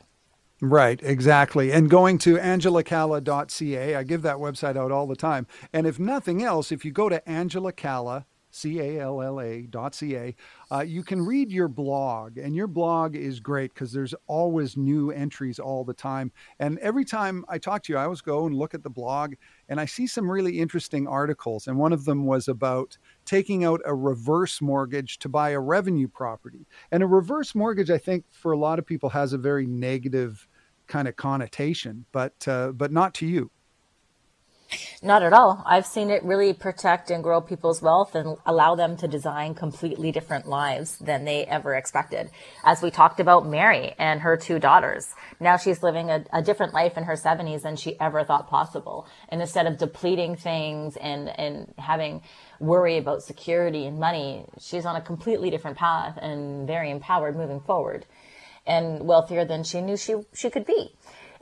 Right, 0.61 1.01
exactly. 1.03 1.73
And 1.73 1.91
going 1.91 2.19
to 2.19 2.37
angelacalla.ca, 2.37 3.95
I 3.97 4.03
give 4.03 4.23
that 4.23 4.37
website 4.37 4.77
out 4.77 4.93
all 4.93 5.07
the 5.07 5.17
time. 5.17 5.47
And 5.73 5.87
if 5.87 5.99
nothing 5.99 6.43
else, 6.43 6.73
if 6.73 6.85
you 6.85 6.93
go 6.93 7.09
to 7.09 7.21
angelacalla, 8.55 8.65
C-A-L-L-A 8.65 9.63
dot 9.63 9.95
C-A, 9.95 10.35
uh, 10.71 10.81
you 10.81 11.03
can 11.03 11.25
read 11.25 11.51
your 11.51 11.69
blog. 11.69 12.39
And 12.39 12.55
your 12.55 12.67
blog 12.67 13.17
is 13.17 13.41
great 13.41 13.75
because 13.75 13.93
there's 13.93 14.15
always 14.27 14.77
new 14.77 15.11
entries 15.11 15.59
all 15.59 15.85
the 15.85 15.95
time. 15.95 16.33
And 16.59 16.79
every 16.79 17.05
time 17.05 17.45
I 17.49 17.59
talk 17.59 17.83
to 17.85 17.93
you, 17.93 17.99
I 17.99 18.05
always 18.05 18.21
go 18.21 18.47
and 18.47 18.55
look 18.55 18.75
at 18.75 18.83
the 18.83 18.91
blog 18.91 19.35
and 19.69 19.81
I 19.81 19.87
see 19.87 20.07
some 20.07 20.31
really 20.31 20.59
interesting 20.59 21.07
articles. 21.07 21.67
And 21.67 21.79
one 21.79 21.93
of 21.93 22.05
them 22.05 22.27
was 22.27 22.49
about 22.49 22.97
taking 23.25 23.65
out 23.65 23.81
a 23.85 23.95
reverse 23.95 24.61
mortgage 24.61 25.19
to 25.21 25.29
buy 25.29 25.51
a 25.51 25.61
revenue 25.61 26.09
property. 26.09 26.67
And 26.91 27.03
a 27.03 27.07
reverse 27.07 27.55
mortgage, 27.55 27.91
I 27.91 27.99
think, 27.99 28.25
for 28.31 28.53
a 28.53 28.59
lot 28.59 28.79
of 28.79 28.87
people 28.87 29.11
has 29.11 29.33
a 29.33 29.39
very 29.39 29.67
negative 29.67 30.47
kind 30.87 31.09
of 31.09 31.17
connotation, 31.17 32.05
but 32.13 32.47
uh, 32.47 32.73
but 32.73 32.93
not 32.93 33.15
to 33.15 33.27
you. 33.27 33.51
Not 35.03 35.23
at 35.23 35.33
all. 35.33 35.63
I've 35.67 35.87
seen 35.87 36.11
it 36.11 36.25
really 36.25 36.53
protect 36.55 37.11
and 37.11 37.23
grow 37.23 37.41
people's 37.41 37.83
wealth 37.83 38.15
and 38.15 38.37
allow 38.47 38.75
them 38.75 38.97
to 38.99 39.09
design 39.09 39.55
completely 39.55 40.11
different 40.13 40.47
lives 40.47 40.97
than 40.99 41.25
they 41.25 41.45
ever 41.45 41.75
expected. 41.75 42.31
As 42.65 42.81
we 42.81 42.91
talked 42.91 43.21
about 43.21 43.47
Mary 43.47 43.95
and 43.99 44.21
her 44.21 44.37
two 44.37 44.59
daughters, 44.59 45.15
now 45.41 45.57
she's 45.57 45.83
living 45.83 46.11
a, 46.11 46.25
a 46.33 46.43
different 46.43 46.73
life 46.73 46.97
in 46.97 47.05
her 47.05 47.15
70s 47.15 47.63
than 47.63 47.77
she 47.77 48.01
ever 48.01 48.25
thought 48.25 48.49
possible. 48.49 49.07
And 49.29 49.41
instead 49.43 49.67
of 49.67 49.77
depleting 49.77 50.37
things 50.37 50.97
and, 50.97 51.29
and 51.29 51.75
having 51.79 52.23
worry 52.59 52.97
about 52.97 53.23
security 53.23 53.87
and 53.87 53.99
money, 53.99 54.47
she's 54.59 54.87
on 54.87 54.97
a 54.97 55.03
completely 55.03 55.51
different 55.51 55.77
path 55.77 56.19
and 56.21 56.67
very 56.67 56.91
empowered 56.91 57.37
moving 57.37 57.61
forward 57.61 58.07
and 58.67 59.07
wealthier 59.07 59.45
than 59.45 59.65
she 59.65 59.81
knew 59.81 59.97
she, 59.97 60.15
she 60.33 60.49
could 60.49 60.65
be. 60.65 60.95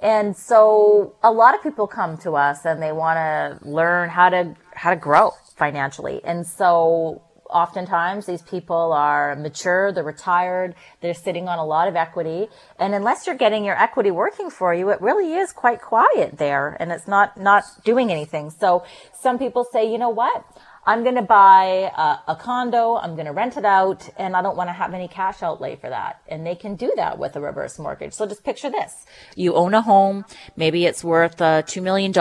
And 0.03 0.37
so 0.37 1.15
a 1.23 1.31
lot 1.31 1.55
of 1.55 1.63
people 1.63 1.87
come 1.87 2.19
to 2.19 2.33
us 2.33 2.65
and 2.65 2.83
they 2.83 2.91
want 2.91 3.19
to 3.19 3.69
learn 3.69 4.11
how 4.11 4.31
to, 4.31 4.57
how 4.75 4.91
to 4.91 4.97
grow 4.97 5.31
financially. 5.57 6.21
And 6.25 6.45
so 6.45 7.23
oftentimes 7.49 8.27
these 8.27 8.43
people 8.43 8.93
are 8.93 9.37
mature, 9.37 9.93
they're 9.93 10.03
retired, 10.03 10.75
they're 11.01 11.15
sitting 11.15 11.49
on 11.49 11.59
a 11.59 11.65
lot 11.65 11.87
of 11.87 11.95
equity. 11.95 12.49
And 12.79 12.95
unless 12.95 13.27
you're 13.27 13.37
getting 13.37 13.65
your 13.65 13.81
equity 13.81 14.11
working 14.11 14.51
for 14.51 14.75
you, 14.75 14.89
it 14.91 15.01
really 15.01 15.35
is 15.35 15.53
quite 15.53 15.81
quiet 15.81 16.39
there 16.39 16.77
and 16.81 16.91
it's 16.91 17.07
not, 17.07 17.39
not 17.39 17.63
doing 17.85 18.11
anything. 18.11 18.51
So 18.51 18.85
some 19.21 19.39
people 19.39 19.65
say, 19.71 19.91
you 19.91 19.99
know 19.99 20.11
what? 20.11 20.45
I'm 20.85 21.05
going 21.05 21.15
to 21.15 21.23
buy 21.23 21.93
a, 21.97 22.33
a, 22.33 22.37
condo, 22.37 22.97
I'm 22.97 23.15
going 23.15 23.27
to 23.27 23.33
rent 23.33 23.57
it 23.57 23.65
out, 23.65 24.09
and 24.17 24.35
I 24.35 24.43
don't 24.43 24.57
want 24.57 24.69
to 24.69 24.73
have 24.73 24.95
any 24.95 25.07
cash 25.07 25.41
outlay 25.41 25.77
for 25.77 25.89
that. 25.89 26.21
And 26.27 26.45
they 26.45 26.57
can 26.57 26.75
do 26.75 26.93
that 26.97 27.21
with 27.21 27.37
a 27.37 27.41
reverse 27.41 27.79
mortgage. 27.79 28.13
So 28.15 28.27
just 28.27 28.43
picture 28.43 28.69
this. 28.69 29.07
You 29.37 29.55
own 29.55 29.75
a 29.75 29.81
home. 29.81 30.25
Maybe 30.57 30.85
it's 30.85 31.05
worth 31.05 31.41
uh, 31.41 31.63
$2 31.63 31.83
million. 31.83 32.13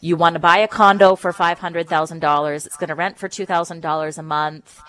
You 0.00 0.16
want 0.16 0.34
to 0.34 0.38
buy 0.38 0.58
a 0.58 0.68
condo 0.68 1.16
for 1.16 1.34
$500,000. 1.34 2.66
It's 2.66 2.76
going 2.78 2.88
to 2.88 2.94
rent 2.94 3.18
for 3.18 3.28
$2,000 3.28 4.18
a 4.18 4.22
month. 4.22 4.80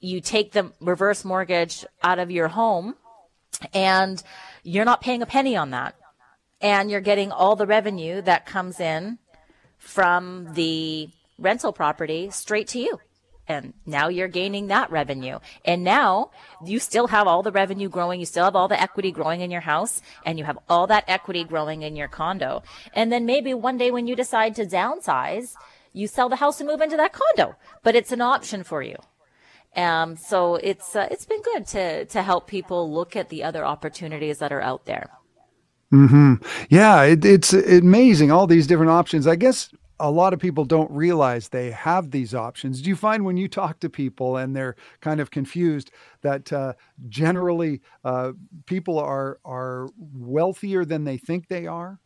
You 0.00 0.20
take 0.20 0.52
the 0.52 0.72
reverse 0.80 1.24
mortgage 1.24 1.86
out 2.02 2.18
of 2.18 2.32
your 2.32 2.48
home 2.48 2.96
and 3.72 4.20
you're 4.64 4.84
not 4.84 5.00
paying 5.00 5.22
a 5.22 5.26
penny 5.26 5.56
on 5.56 5.70
that. 5.70 5.94
And 6.60 6.90
you're 6.90 7.00
getting 7.00 7.30
all 7.30 7.54
the 7.54 7.66
revenue 7.66 8.22
that 8.22 8.44
comes 8.44 8.80
in 8.80 9.18
from 9.78 10.54
the 10.54 11.10
rental 11.38 11.72
property 11.72 12.30
straight 12.30 12.68
to 12.68 12.78
you. 12.78 12.98
And 13.46 13.74
now 13.84 14.08
you're 14.08 14.28
gaining 14.28 14.68
that 14.68 14.90
revenue. 14.90 15.38
And 15.64 15.84
now 15.84 16.30
you 16.64 16.78
still 16.78 17.08
have 17.08 17.26
all 17.26 17.42
the 17.42 17.52
revenue 17.52 17.90
growing. 17.90 18.18
You 18.18 18.26
still 18.26 18.44
have 18.44 18.56
all 18.56 18.68
the 18.68 18.80
equity 18.80 19.12
growing 19.12 19.42
in 19.42 19.50
your 19.50 19.60
house 19.60 20.00
and 20.24 20.38
you 20.38 20.44
have 20.44 20.58
all 20.68 20.86
that 20.86 21.04
equity 21.08 21.44
growing 21.44 21.82
in 21.82 21.94
your 21.94 22.08
condo. 22.08 22.62
And 22.94 23.12
then 23.12 23.26
maybe 23.26 23.52
one 23.52 23.76
day 23.76 23.90
when 23.90 24.06
you 24.06 24.16
decide 24.16 24.54
to 24.54 24.64
downsize, 24.64 25.54
you 25.92 26.06
sell 26.06 26.28
the 26.28 26.36
house 26.36 26.60
and 26.60 26.68
move 26.68 26.80
into 26.80 26.96
that 26.96 27.12
condo, 27.12 27.56
but 27.82 27.94
it's 27.94 28.12
an 28.12 28.20
option 28.20 28.64
for 28.64 28.82
you. 28.82 28.96
Um, 29.76 30.16
so 30.16 30.54
it's, 30.56 30.96
uh, 30.96 31.08
it's 31.10 31.26
been 31.26 31.42
good 31.42 31.66
to, 31.68 32.04
to 32.06 32.22
help 32.22 32.46
people 32.46 32.92
look 32.92 33.14
at 33.16 33.28
the 33.28 33.44
other 33.44 33.64
opportunities 33.64 34.38
that 34.38 34.52
are 34.52 34.60
out 34.60 34.86
there. 34.86 35.10
Mm-hmm. 35.92 36.34
Yeah, 36.70 37.02
it, 37.02 37.24
it's 37.24 37.52
amazing 37.52 38.30
all 38.30 38.46
these 38.46 38.66
different 38.66 38.90
options. 38.90 39.26
I 39.26 39.36
guess 39.36 39.70
a 40.00 40.10
lot 40.10 40.32
of 40.32 40.40
people 40.40 40.64
don't 40.64 40.90
realize 40.90 41.48
they 41.48 41.70
have 41.70 42.10
these 42.10 42.34
options. 42.34 42.82
Do 42.82 42.90
you 42.90 42.96
find 42.96 43.24
when 43.24 43.36
you 43.36 43.48
talk 43.48 43.80
to 43.80 43.88
people 43.88 44.36
and 44.36 44.54
they're 44.54 44.76
kind 45.00 45.20
of 45.20 45.30
confused 45.30 45.90
that 46.22 46.52
uh, 46.52 46.74
generally 47.08 47.80
uh, 48.04 48.32
people 48.66 48.98
are 48.98 49.38
are 49.44 49.88
wealthier 49.96 50.84
than 50.84 51.04
they 51.04 51.16
think 51.16 51.48
they 51.48 51.66
are? 51.66 52.00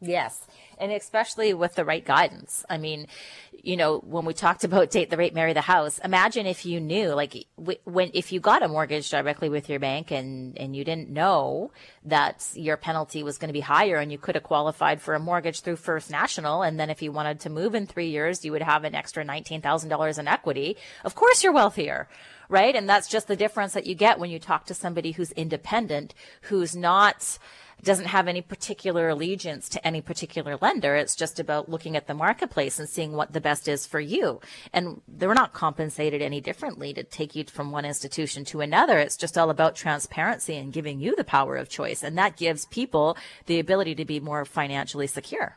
Yes. 0.00 0.46
And 0.78 0.92
especially 0.92 1.52
with 1.52 1.74
the 1.74 1.84
right 1.84 2.04
guidance. 2.04 2.64
I 2.70 2.78
mean, 2.78 3.06
you 3.52 3.76
know, 3.76 3.98
when 3.98 4.24
we 4.24 4.32
talked 4.32 4.64
about 4.64 4.90
date 4.90 5.10
the 5.10 5.18
rate, 5.18 5.34
marry 5.34 5.52
the 5.52 5.60
house, 5.60 5.98
imagine 6.02 6.46
if 6.46 6.64
you 6.64 6.80
knew, 6.80 7.08
like, 7.12 7.46
when, 7.84 8.10
if 8.14 8.32
you 8.32 8.40
got 8.40 8.62
a 8.62 8.68
mortgage 8.68 9.10
directly 9.10 9.50
with 9.50 9.68
your 9.68 9.78
bank 9.78 10.10
and, 10.10 10.56
and 10.56 10.74
you 10.74 10.84
didn't 10.84 11.10
know 11.10 11.70
that 12.06 12.48
your 12.54 12.78
penalty 12.78 13.22
was 13.22 13.36
going 13.36 13.50
to 13.50 13.52
be 13.52 13.60
higher 13.60 13.96
and 13.96 14.10
you 14.10 14.16
could 14.16 14.36
have 14.36 14.44
qualified 14.44 15.02
for 15.02 15.14
a 15.14 15.20
mortgage 15.20 15.60
through 15.60 15.76
First 15.76 16.10
National. 16.10 16.62
And 16.62 16.80
then 16.80 16.88
if 16.88 17.02
you 17.02 17.12
wanted 17.12 17.40
to 17.40 17.50
move 17.50 17.74
in 17.74 17.86
three 17.86 18.08
years, 18.08 18.42
you 18.42 18.52
would 18.52 18.62
have 18.62 18.84
an 18.84 18.94
extra 18.94 19.22
$19,000 19.22 20.18
in 20.18 20.28
equity. 20.28 20.78
Of 21.04 21.14
course 21.14 21.42
you're 21.44 21.52
wealthier 21.52 22.08
right? 22.48 22.74
And 22.74 22.88
that's 22.88 23.08
just 23.08 23.28
the 23.28 23.36
difference 23.36 23.74
that 23.74 23.86
you 23.86 23.94
get 23.94 24.18
when 24.18 24.28
you 24.28 24.40
talk 24.40 24.66
to 24.66 24.74
somebody 24.74 25.12
who's 25.12 25.30
independent, 25.32 26.14
who's 26.42 26.74
not, 26.74 27.38
doesn't 27.84 28.06
have 28.06 28.28
any 28.28 28.42
particular 28.42 29.08
allegiance 29.08 29.68
to 29.70 29.86
any 29.86 30.00
particular 30.00 30.56
lender. 30.60 30.96
It's 30.96 31.16
just 31.16 31.40
about 31.40 31.68
looking 31.68 31.96
at 31.96 32.06
the 32.06 32.14
marketplace 32.14 32.78
and 32.78 32.88
seeing 32.88 33.12
what 33.12 33.32
the 33.32 33.40
best 33.40 33.68
is 33.68 33.86
for 33.86 34.00
you. 34.00 34.40
And 34.72 35.00
they're 35.08 35.34
not 35.34 35.52
compensated 35.52 36.22
any 36.22 36.40
differently 36.40 36.92
to 36.94 37.02
take 37.02 37.34
you 37.34 37.44
from 37.44 37.70
one 37.70 37.84
institution 37.84 38.44
to 38.46 38.60
another. 38.60 38.98
It's 38.98 39.16
just 39.16 39.38
all 39.38 39.50
about 39.50 39.76
transparency 39.76 40.56
and 40.56 40.72
giving 40.72 41.00
you 41.00 41.16
the 41.16 41.24
power 41.24 41.56
of 41.56 41.68
choice. 41.68 42.02
And 42.02 42.16
that 42.18 42.36
gives 42.36 42.66
people 42.66 43.16
the 43.46 43.58
ability 43.58 43.94
to 43.96 44.04
be 44.04 44.20
more 44.20 44.44
financially 44.44 45.06
secure. 45.06 45.56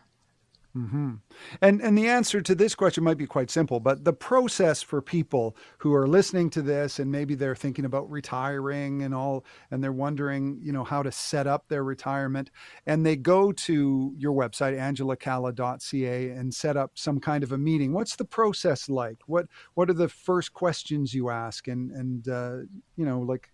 Mm-hmm. 0.76 1.14
And 1.62 1.82
and 1.84 1.96
the 1.96 2.08
answer 2.08 2.42
to 2.42 2.56
this 2.56 2.74
question 2.74 3.04
might 3.04 3.18
be 3.18 3.28
quite 3.28 3.52
simple, 3.52 3.80
but 3.80 4.06
the 4.06 4.14
process 4.14 4.82
for 4.82 5.04
people 5.04 5.56
who 5.78 5.94
are 5.94 6.08
listening 6.08 6.50
to 6.52 6.64
this 6.64 6.98
and 6.98 7.12
maybe 7.12 7.36
they're 7.36 7.56
thinking 7.56 7.86
about 7.86 8.10
retiring 8.10 9.04
and 9.04 9.14
all, 9.14 9.46
and 9.70 9.84
they're 9.84 9.92
wondering, 9.92 10.60
you 10.64 10.72
know, 10.72 10.84
how 10.84 11.04
to 11.04 11.12
set 11.12 11.46
up 11.46 11.68
their 11.68 11.84
retirement, 11.84 12.50
and 12.88 13.06
they 13.06 13.16
go 13.16 13.52
to 13.52 14.16
your 14.18 14.34
website 14.34 14.76
angelacalla.ca 14.76 16.30
and 16.30 16.52
set 16.52 16.76
up 16.76 16.92
some 16.96 17.20
kind 17.20 17.44
of 17.44 17.52
a 17.52 17.58
meeting. 17.58 17.94
What's 17.94 18.16
the 18.16 18.26
process 18.26 18.90
like? 18.90 19.20
What 19.28 19.46
what 19.76 19.92
are 19.92 19.94
the 19.94 20.10
first 20.10 20.54
questions 20.54 21.14
you 21.14 21.30
ask, 21.30 21.68
and 21.68 21.92
and 21.92 22.28
uh, 22.28 22.58
you 22.96 23.06
know, 23.06 23.20
like 23.20 23.52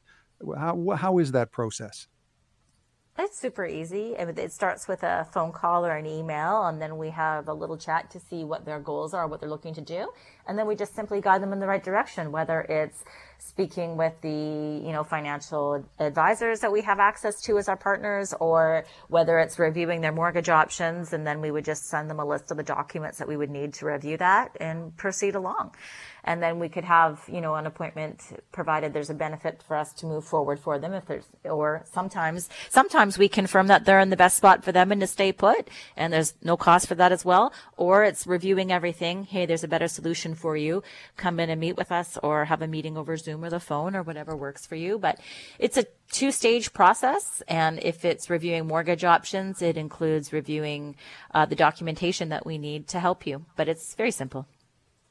how 0.57 0.91
how 0.95 1.17
is 1.17 1.33
that 1.33 1.51
process? 1.51 2.07
It's 3.21 3.37
super 3.37 3.65
easy. 3.65 4.13
It 4.17 4.53
starts 4.53 4.87
with 4.87 5.03
a 5.03 5.27
phone 5.33 5.51
call 5.51 5.85
or 5.85 5.97
an 5.97 6.05
email, 6.05 6.67
and 6.67 6.81
then 6.81 6.97
we 6.97 7.09
have 7.09 7.49
a 7.49 7.53
little 7.53 7.75
chat 7.75 8.09
to 8.11 8.19
see 8.19 8.45
what 8.45 8.63
their 8.63 8.79
goals 8.79 9.13
are, 9.13 9.27
what 9.27 9.41
they're 9.41 9.49
looking 9.49 9.73
to 9.73 9.81
do. 9.81 10.07
And 10.47 10.57
then 10.57 10.65
we 10.65 10.77
just 10.77 10.95
simply 10.95 11.19
guide 11.19 11.41
them 11.41 11.51
in 11.51 11.59
the 11.59 11.67
right 11.67 11.83
direction, 11.83 12.31
whether 12.31 12.61
it's 12.61 13.03
speaking 13.39 13.95
with 13.97 14.13
the 14.21 14.29
you 14.29 14.91
know 14.91 15.03
financial 15.03 15.83
advisors 15.99 16.59
that 16.59 16.71
we 16.71 16.81
have 16.81 16.99
access 16.99 17.41
to 17.41 17.57
as 17.57 17.69
our 17.69 17.77
partners 17.77 18.33
or 18.39 18.83
whether 19.07 19.39
it's 19.39 19.57
reviewing 19.57 20.01
their 20.01 20.11
mortgage 20.11 20.49
options 20.49 21.13
and 21.13 21.25
then 21.25 21.39
we 21.39 21.49
would 21.49 21.63
just 21.63 21.87
send 21.87 22.09
them 22.09 22.19
a 22.19 22.25
list 22.25 22.51
of 22.51 22.57
the 22.57 22.63
documents 22.63 23.17
that 23.17 23.27
we 23.27 23.37
would 23.37 23.49
need 23.49 23.73
to 23.73 23.85
review 23.85 24.17
that 24.17 24.55
and 24.59 24.95
proceed 24.97 25.35
along 25.35 25.73
and 26.29 26.43
then 26.43 26.59
we 26.59 26.69
could 26.69 26.85
have 26.85 27.19
you 27.27 27.41
know 27.41 27.55
an 27.55 27.65
appointment 27.65 28.21
provided 28.51 28.93
there's 28.93 29.09
a 29.09 29.15
benefit 29.15 29.63
for 29.63 29.75
us 29.75 29.91
to 29.93 30.05
move 30.05 30.23
forward 30.23 30.59
for 30.59 30.77
them 30.77 30.93
if 30.93 31.05
there's 31.07 31.25
or 31.43 31.83
sometimes 31.91 32.49
sometimes 32.69 33.17
we 33.17 33.27
confirm 33.27 33.65
that 33.67 33.83
they're 33.85 33.99
in 33.99 34.11
the 34.11 34.15
best 34.15 34.37
spot 34.37 34.63
for 34.63 34.71
them 34.71 34.91
and 34.91 35.01
to 35.01 35.07
stay 35.07 35.31
put 35.31 35.67
and 35.97 36.13
there's 36.13 36.35
no 36.43 36.55
cost 36.55 36.87
for 36.87 36.95
that 36.95 37.11
as 37.11 37.25
well. 37.25 37.51
Or 37.77 38.03
it's 38.03 38.27
reviewing 38.27 38.71
everything. 38.71 39.23
Hey 39.23 39.47
there's 39.47 39.63
a 39.63 39.67
better 39.67 39.87
solution 39.87 40.35
for 40.35 40.55
you. 40.55 40.83
Come 41.17 41.39
in 41.39 41.49
and 41.49 41.59
meet 41.59 41.77
with 41.77 41.91
us 41.91 42.17
or 42.21 42.45
have 42.45 42.61
a 42.61 42.67
meeting 42.67 42.95
over 42.95 43.17
zoom 43.17 43.43
or 43.43 43.49
the 43.49 43.59
phone 43.59 43.95
or 43.95 44.03
whatever 44.03 44.35
works 44.35 44.67
for 44.67 44.75
you. 44.75 44.99
But 44.99 45.19
it's 45.57 45.77
a 45.77 45.85
two 46.11 46.31
stage 46.31 46.73
process 46.73 47.41
and 47.47 47.79
if 47.81 48.05
it's 48.05 48.29
reviewing 48.29 48.67
mortgage 48.67 49.03
options 49.03 49.63
it 49.63 49.77
includes 49.77 50.31
reviewing 50.31 50.95
uh, 51.33 51.45
the 51.45 51.55
documentation 51.55 52.29
that 52.29 52.45
we 52.45 52.59
need 52.59 52.87
to 52.89 52.99
help 52.99 53.25
you. 53.25 53.45
But 53.55 53.67
it's 53.67 53.95
very 53.95 54.11
simple 54.11 54.45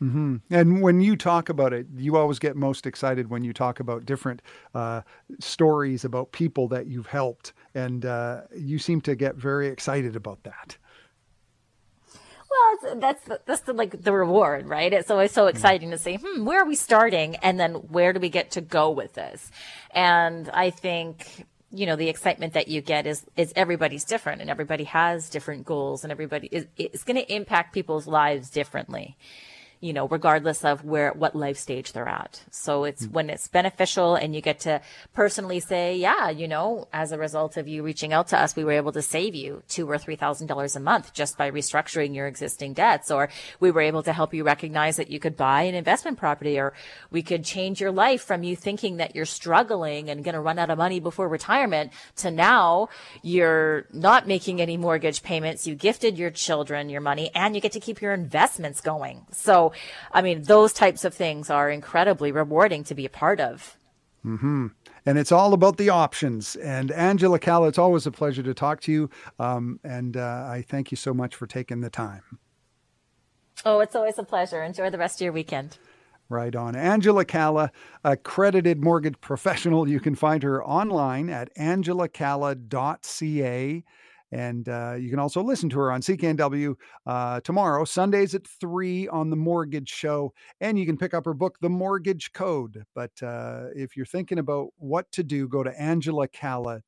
Mm-hmm. 0.03 0.37
And 0.51 0.81
when 0.81 1.01
you 1.01 1.17
talk 1.17 1.49
about 1.49 1.73
it, 1.73 1.87
you 1.97 2.17
always 2.17 2.39
get 2.39 2.55
most 2.55 2.87
excited 2.87 3.31
when 3.31 3.43
you 3.43 3.53
talk 3.53 3.81
about 3.81 4.07
different 4.07 4.43
uh, 4.75 5.03
stories 5.41 6.05
about 6.05 6.31
people 6.31 6.69
that 6.69 6.87
you've 6.87 7.09
helped, 7.09 7.53
and 7.75 8.07
uh, 8.07 8.43
you 8.57 8.79
seem 8.79 9.01
to 9.03 9.17
get 9.17 9.35
very 9.35 9.67
excited 9.67 10.15
about 10.15 10.45
that. 10.45 10.77
Well, 12.51 12.97
that's 13.01 13.29
that's 13.45 13.61
the, 13.63 13.73
like 13.73 14.03
the 14.03 14.13
reward, 14.13 14.69
right? 14.69 14.93
It's 14.93 15.11
always 15.11 15.33
so 15.33 15.43
mm-hmm. 15.43 15.57
exciting 15.57 15.91
to 15.91 15.99
say, 15.99 16.19
"Hmm, 16.23 16.45
where 16.45 16.63
are 16.63 16.67
we 16.67 16.77
starting?" 16.77 17.35
and 17.37 17.59
then 17.59 17.75
where 17.75 18.13
do 18.13 18.21
we 18.21 18.29
get 18.29 18.53
to 18.53 18.61
go 18.61 18.91
with 18.91 19.15
this? 19.15 19.51
And 19.91 20.49
I 20.51 20.71
think 20.71 21.27
you 21.73 21.87
know 21.87 21.97
the 21.97 22.09
excitement 22.09 22.53
that 22.55 22.69
you 22.69 22.81
get 22.81 23.07
is 23.07 23.27
is 23.37 23.53
everybody's 23.57 24.05
different 24.05 24.41
and 24.41 24.49
everybody 24.49 24.85
has 24.85 25.29
different 25.29 25.67
goals 25.67 26.05
and 26.05 26.13
everybody 26.13 26.49
is 26.51 26.67
it's 26.77 27.05
going 27.05 27.17
to 27.17 27.35
impact 27.35 27.75
people's 27.75 28.07
lives 28.07 28.49
differently 28.49 29.17
you 29.81 29.93
know, 29.93 30.09
regardless 30.09 30.65
of 30.65 30.85
where, 30.85 31.13
what 31.13 31.37
life 31.37 31.57
stage 31.57 31.93
they're 31.93 32.09
at. 32.09 32.43
So 32.51 32.85
it's 32.85 33.05
mm-hmm. 33.05 33.13
when 33.13 33.31
it's 33.31 33.49
beneficial 33.49 34.17
and 34.17 34.35
you 34.35 34.41
get 34.41 34.61
to 34.61 34.81
personally 35.15 35.61
say, 35.61 35.97
yeah, 35.97 36.31
you 36.31 36.49
know, 36.49 36.89
as 36.93 37.13
a 37.13 37.19
result 37.19 37.57
of 37.57 37.69
you 37.69 37.83
reaching 37.83 38.13
out 38.13 38.29
to 38.29 38.39
us, 38.39 38.57
we 38.57 38.65
were 38.65 38.73
able 38.73 38.93
to 38.93 39.03
save 39.03 39.35
you 39.35 39.63
two 39.69 39.89
or 39.89 39.99
three 39.99 40.17
thousand 40.17 40.49
dollars 40.49 40.75
a 40.75 40.81
month 40.81 41.13
just 41.13 41.39
by 41.39 41.51
restructuring 41.51 42.15
your 42.15 42.27
existing 42.27 42.73
debts, 42.73 43.11
or 43.11 43.29
we 43.61 43.71
were 43.71 43.81
able 43.81 44.03
to 44.03 44.13
help 44.13 44.35
you 44.35 44.43
recognize 44.45 44.97
that 44.97 45.11
you 45.11 45.21
could 45.21 45.37
buy 45.37 45.63
an 45.63 45.75
investment 45.75 46.19
property, 46.19 46.59
or 46.59 46.73
we 47.11 47.23
could 47.23 47.45
change 47.45 47.81
your 47.81 47.93
life 47.93 48.23
from 48.23 48.43
you 48.43 48.57
thinking 48.57 48.97
that 48.97 49.15
you're 49.15 49.25
struggling 49.25 50.11
and 50.11 50.25
going 50.25 50.35
to 50.35 50.41
run 50.41 50.59
out 50.59 50.71
of 50.71 50.79
money 50.79 51.01
before 51.01 51.29
retirement 51.29 51.93
to 52.17 52.31
now 52.31 52.89
you're 53.23 53.87
not 53.93 54.27
making 54.27 54.61
any 54.61 54.77
mortgage 54.77 55.23
payments. 55.23 55.67
You 55.67 55.75
gifted 55.75 56.19
your 56.19 56.31
children 56.31 56.89
your 56.89 57.01
money 57.01 57.31
and 57.35 57.55
you 57.55 57.61
get 57.61 57.73
to 57.73 57.81
keep 57.81 58.01
your 58.01 58.13
investments 58.13 58.81
going. 58.81 59.27
So 59.33 59.68
I 60.13 60.23
mean, 60.23 60.43
those 60.43 60.73
types 60.73 61.05
of 61.05 61.15
things 61.15 61.51
are 61.51 61.71
incredibly 61.71 62.33
rewarding 62.33 62.85
to 62.85 62.95
be 62.95 63.07
a 63.07 63.11
part 63.11 63.41
of. 63.41 63.77
Hmm. 64.23 64.69
And 65.07 65.19
it's 65.19 65.33
all 65.33 65.55
about 65.55 65.79
the 65.79 65.89
options. 65.89 66.57
And 66.57 66.91
Angela 66.91 67.39
Calla, 67.39 67.69
it's 67.69 67.79
always 67.79 68.07
a 68.07 68.11
pleasure 68.11 68.43
to 68.43 68.53
talk 68.53 68.83
to 68.83 68.93
you. 68.93 69.09
Um, 69.39 69.81
and 69.83 70.17
uh, 70.17 70.49
I 70.51 70.65
thank 70.69 70.91
you 70.91 70.97
so 70.97 71.15
much 71.15 71.35
for 71.35 71.47
taking 71.47 71.81
the 71.81 71.89
time. 71.89 72.23
Oh, 73.65 73.81
it's 73.81 73.97
always 73.97 74.19
a 74.19 74.23
pleasure. 74.23 74.63
Enjoy 74.63 74.91
the 74.91 74.99
rest 74.99 75.21
of 75.21 75.25
your 75.25 75.33
weekend. 75.33 75.79
Right 76.29 76.55
on. 76.55 76.77
Angela 76.77 77.25
Calla, 77.25 77.73
accredited 78.05 78.85
mortgage 78.85 79.19
professional. 79.21 79.89
You 79.89 79.99
can 79.99 80.15
find 80.15 80.43
her 80.43 80.63
online 80.63 81.31
at 81.31 81.55
angelacalla.ca. 81.57 83.85
And 84.31 84.69
uh, 84.69 84.97
you 84.99 85.09
can 85.11 85.19
also 85.19 85.43
listen 85.43 85.69
to 85.71 85.79
her 85.79 85.91
on 85.91 86.03
CKNW 86.03 86.75
uh, 87.07 87.41
tomorrow, 87.41 87.85
Sundays 87.85 88.35
at 88.35 88.47
3 88.47 89.09
on 89.09 89.31
The 89.31 89.37
Mortgage 89.37 89.89
Show. 89.89 90.35
And 90.61 90.79
you 90.79 90.85
can 90.87 90.99
pick 90.99 91.15
up 91.15 91.25
her 91.25 91.35
book, 91.35 91.57
The 91.61 91.71
Mortgage 91.71 92.33
Code. 92.33 92.85
But 92.95 93.11
uh, 93.23 93.69
if 93.75 93.97
you're 93.97 94.07
thinking 94.07 94.39
about 94.39 94.69
what 94.77 95.11
to 95.13 95.23
do, 95.23 95.49
go 95.49 95.63
to 95.63 95.71
angelacalla.ca 95.73 96.83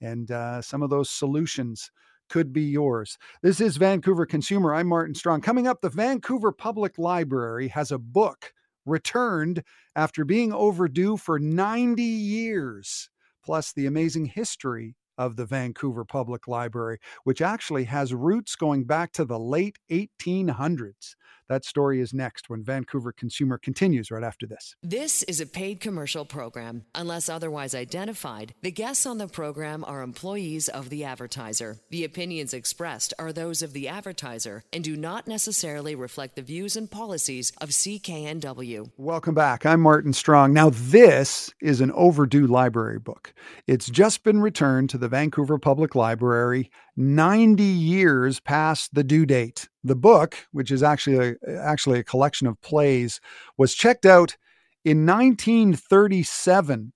and 0.00 0.30
uh, 0.30 0.62
some 0.62 0.82
of 0.82 0.90
those 0.90 1.10
solutions 1.10 1.90
could 2.28 2.52
be 2.52 2.62
yours. 2.62 3.18
This 3.42 3.60
is 3.60 3.76
Vancouver 3.76 4.26
Consumer. 4.26 4.74
I'm 4.74 4.88
Martin 4.88 5.14
Strong. 5.14 5.42
Coming 5.42 5.66
up, 5.66 5.80
the 5.80 5.90
Vancouver 5.90 6.52
Public 6.52 6.98
Library 6.98 7.68
has 7.68 7.92
a 7.92 7.98
book 7.98 8.52
returned 8.86 9.62
after 9.96 10.24
being 10.24 10.52
overdue 10.52 11.16
for 11.16 11.38
90 11.38 12.02
years, 12.02 13.08
plus 13.44 13.72
the 13.72 13.86
amazing 13.86 14.26
history 14.26 14.96
of 15.18 15.36
the 15.36 15.46
Vancouver 15.46 16.04
Public 16.04 16.48
Library, 16.48 16.98
which 17.24 17.40
actually 17.40 17.84
has 17.84 18.14
roots 18.14 18.56
going 18.56 18.84
back 18.84 19.12
to 19.12 19.24
the 19.24 19.38
late 19.38 19.78
1800s. 19.90 21.14
That 21.46 21.66
story 21.66 22.00
is 22.00 22.14
next 22.14 22.48
when 22.48 22.64
Vancouver 22.64 23.12
Consumer 23.12 23.58
continues 23.58 24.10
right 24.10 24.24
after 24.24 24.46
this. 24.46 24.76
This 24.82 25.22
is 25.24 25.42
a 25.42 25.46
paid 25.46 25.78
commercial 25.78 26.24
program. 26.24 26.86
Unless 26.94 27.28
otherwise 27.28 27.74
identified, 27.74 28.54
the 28.62 28.70
guests 28.70 29.04
on 29.04 29.18
the 29.18 29.28
program 29.28 29.84
are 29.84 30.00
employees 30.00 30.70
of 30.70 30.88
the 30.88 31.04
advertiser. 31.04 31.76
The 31.90 32.04
opinions 32.04 32.54
expressed 32.54 33.12
are 33.18 33.30
those 33.30 33.60
of 33.60 33.74
the 33.74 33.88
advertiser 33.88 34.64
and 34.72 34.82
do 34.82 34.96
not 34.96 35.28
necessarily 35.28 35.94
reflect 35.94 36.36
the 36.36 36.40
views 36.40 36.76
and 36.76 36.90
policies 36.90 37.52
of 37.60 37.68
CKNW. 37.68 38.92
Welcome 38.96 39.34
back. 39.34 39.66
I'm 39.66 39.82
Martin 39.82 40.14
Strong. 40.14 40.54
Now, 40.54 40.70
this 40.70 41.52
is 41.60 41.82
an 41.82 41.92
overdue 41.92 42.46
library 42.46 42.98
book. 42.98 43.34
It's 43.66 43.90
just 43.90 44.24
been 44.24 44.40
returned 44.40 44.88
to 44.90 44.98
the 44.98 45.08
Vancouver 45.08 45.58
Public 45.58 45.94
Library 45.94 46.70
90 46.96 47.62
years 47.62 48.40
past 48.40 48.94
the 48.94 49.04
due 49.04 49.26
date. 49.26 49.68
The 49.82 49.96
book, 49.96 50.36
which 50.52 50.70
is 50.70 50.82
actually 50.82 51.36
a, 51.46 51.58
actually 51.58 51.98
a 51.98 52.04
collection 52.04 52.46
of 52.46 52.60
plays, 52.60 53.20
was 53.58 53.74
checked 53.74 54.06
out 54.06 54.36
in 54.84 55.06
1937. 55.06 56.92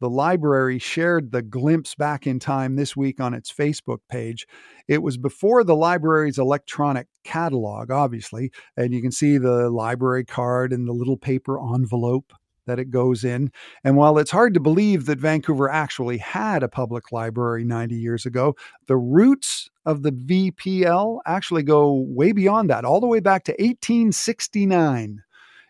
The 0.00 0.08
library 0.08 0.78
shared 0.78 1.30
the 1.30 1.42
glimpse 1.42 1.94
back 1.94 2.26
in 2.26 2.38
time 2.38 2.76
this 2.76 2.96
week 2.96 3.20
on 3.20 3.34
its 3.34 3.52
Facebook 3.52 3.98
page. 4.08 4.46
It 4.88 5.02
was 5.02 5.18
before 5.18 5.62
the 5.62 5.76
library's 5.76 6.38
electronic 6.38 7.08
catalog, 7.22 7.90
obviously, 7.90 8.50
and 8.78 8.94
you 8.94 9.02
can 9.02 9.12
see 9.12 9.36
the 9.36 9.68
library 9.68 10.24
card 10.24 10.72
and 10.72 10.88
the 10.88 10.94
little 10.94 11.18
paper 11.18 11.58
envelope 11.74 12.32
that 12.66 12.78
it 12.78 12.90
goes 12.90 13.24
in. 13.24 13.50
And 13.84 13.96
while 13.96 14.18
it's 14.18 14.30
hard 14.30 14.54
to 14.54 14.60
believe 14.60 15.06
that 15.06 15.18
Vancouver 15.18 15.68
actually 15.68 16.18
had 16.18 16.62
a 16.62 16.68
public 16.68 17.12
library 17.12 17.64
90 17.64 17.94
years 17.96 18.26
ago, 18.26 18.54
the 18.86 18.96
roots 18.96 19.70
of 19.84 20.02
the 20.02 20.12
VPL 20.12 21.20
actually 21.26 21.62
go 21.62 22.04
way 22.06 22.32
beyond 22.32 22.70
that, 22.70 22.84
all 22.84 23.00
the 23.00 23.06
way 23.06 23.20
back 23.20 23.44
to 23.44 23.52
1869. 23.52 25.22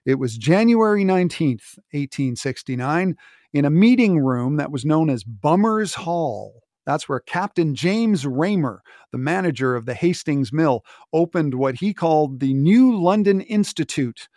It 0.06 0.18
was 0.18 0.38
January 0.38 1.04
19th, 1.04 1.78
1869, 1.92 3.16
in 3.52 3.64
a 3.64 3.70
meeting 3.70 4.18
room 4.18 4.56
that 4.56 4.72
was 4.72 4.84
known 4.84 5.10
as 5.10 5.24
Bummer's 5.24 5.94
Hall. 5.94 6.62
That's 6.86 7.08
where 7.08 7.20
Captain 7.20 7.74
James 7.74 8.26
Raymur, 8.26 8.82
the 9.12 9.18
manager 9.18 9.76
of 9.76 9.86
the 9.86 9.94
Hastings 9.94 10.52
Mill, 10.52 10.82
opened 11.12 11.54
what 11.54 11.76
he 11.76 11.92
called 11.92 12.40
the 12.40 12.54
New 12.54 12.96
London 12.98 13.40
Institute, 13.42 14.28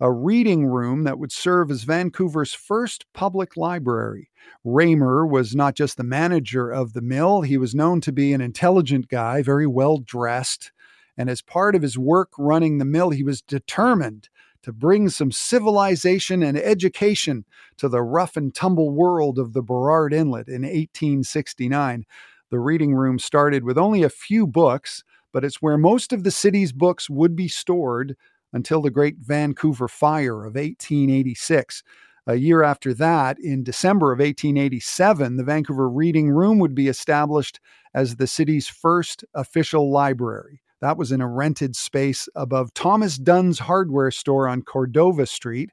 a 0.00 0.12
reading 0.12 0.66
room 0.66 1.04
that 1.04 1.18
would 1.18 1.32
serve 1.32 1.70
as 1.70 1.84
Vancouver's 1.84 2.52
first 2.52 3.06
public 3.14 3.56
library. 3.56 4.30
Raymur 4.64 5.26
was 5.26 5.54
not 5.54 5.74
just 5.74 5.96
the 5.96 6.04
manager 6.04 6.70
of 6.70 6.92
the 6.92 7.00
mill, 7.00 7.42
he 7.42 7.56
was 7.56 7.74
known 7.74 8.00
to 8.02 8.12
be 8.12 8.32
an 8.32 8.40
intelligent 8.40 9.08
guy, 9.08 9.42
very 9.42 9.66
well 9.66 9.98
dressed. 9.98 10.70
And 11.16 11.30
as 11.30 11.40
part 11.40 11.74
of 11.74 11.82
his 11.82 11.96
work 11.96 12.30
running 12.38 12.76
the 12.76 12.84
mill, 12.84 13.10
he 13.10 13.22
was 13.22 13.40
determined 13.40 14.28
to 14.62 14.72
bring 14.72 15.08
some 15.08 15.32
civilization 15.32 16.42
and 16.42 16.58
education 16.58 17.44
to 17.78 17.88
the 17.88 18.02
rough 18.02 18.36
and 18.36 18.54
tumble 18.54 18.90
world 18.90 19.38
of 19.38 19.52
the 19.52 19.62
Burrard 19.62 20.12
Inlet 20.12 20.48
in 20.48 20.62
1869. 20.62 22.04
The 22.50 22.58
reading 22.58 22.94
room 22.94 23.18
started 23.18 23.64
with 23.64 23.78
only 23.78 24.02
a 24.02 24.10
few 24.10 24.46
books, 24.46 25.04
but 25.32 25.44
it's 25.44 25.62
where 25.62 25.78
most 25.78 26.12
of 26.12 26.24
the 26.24 26.30
city's 26.30 26.72
books 26.72 27.08
would 27.08 27.34
be 27.34 27.48
stored 27.48 28.16
until 28.56 28.80
the 28.80 28.90
Great 28.90 29.18
Vancouver 29.18 29.86
Fire 29.86 30.40
of 30.40 30.54
1886. 30.54 31.84
A 32.26 32.34
year 32.34 32.64
after 32.64 32.92
that, 32.94 33.38
in 33.38 33.62
December 33.62 34.10
of 34.10 34.18
1887, 34.18 35.36
the 35.36 35.44
Vancouver 35.44 35.88
Reading 35.88 36.30
Room 36.30 36.58
would 36.58 36.74
be 36.74 36.88
established 36.88 37.60
as 37.94 38.16
the 38.16 38.26
city's 38.26 38.66
first 38.66 39.24
official 39.34 39.92
library. 39.92 40.60
That 40.80 40.96
was 40.96 41.12
in 41.12 41.20
a 41.20 41.28
rented 41.28 41.76
space 41.76 42.28
above 42.34 42.74
Thomas 42.74 43.16
Dunn's 43.16 43.60
hardware 43.60 44.10
store 44.10 44.48
on 44.48 44.62
Cordova 44.62 45.26
Street. 45.26 45.70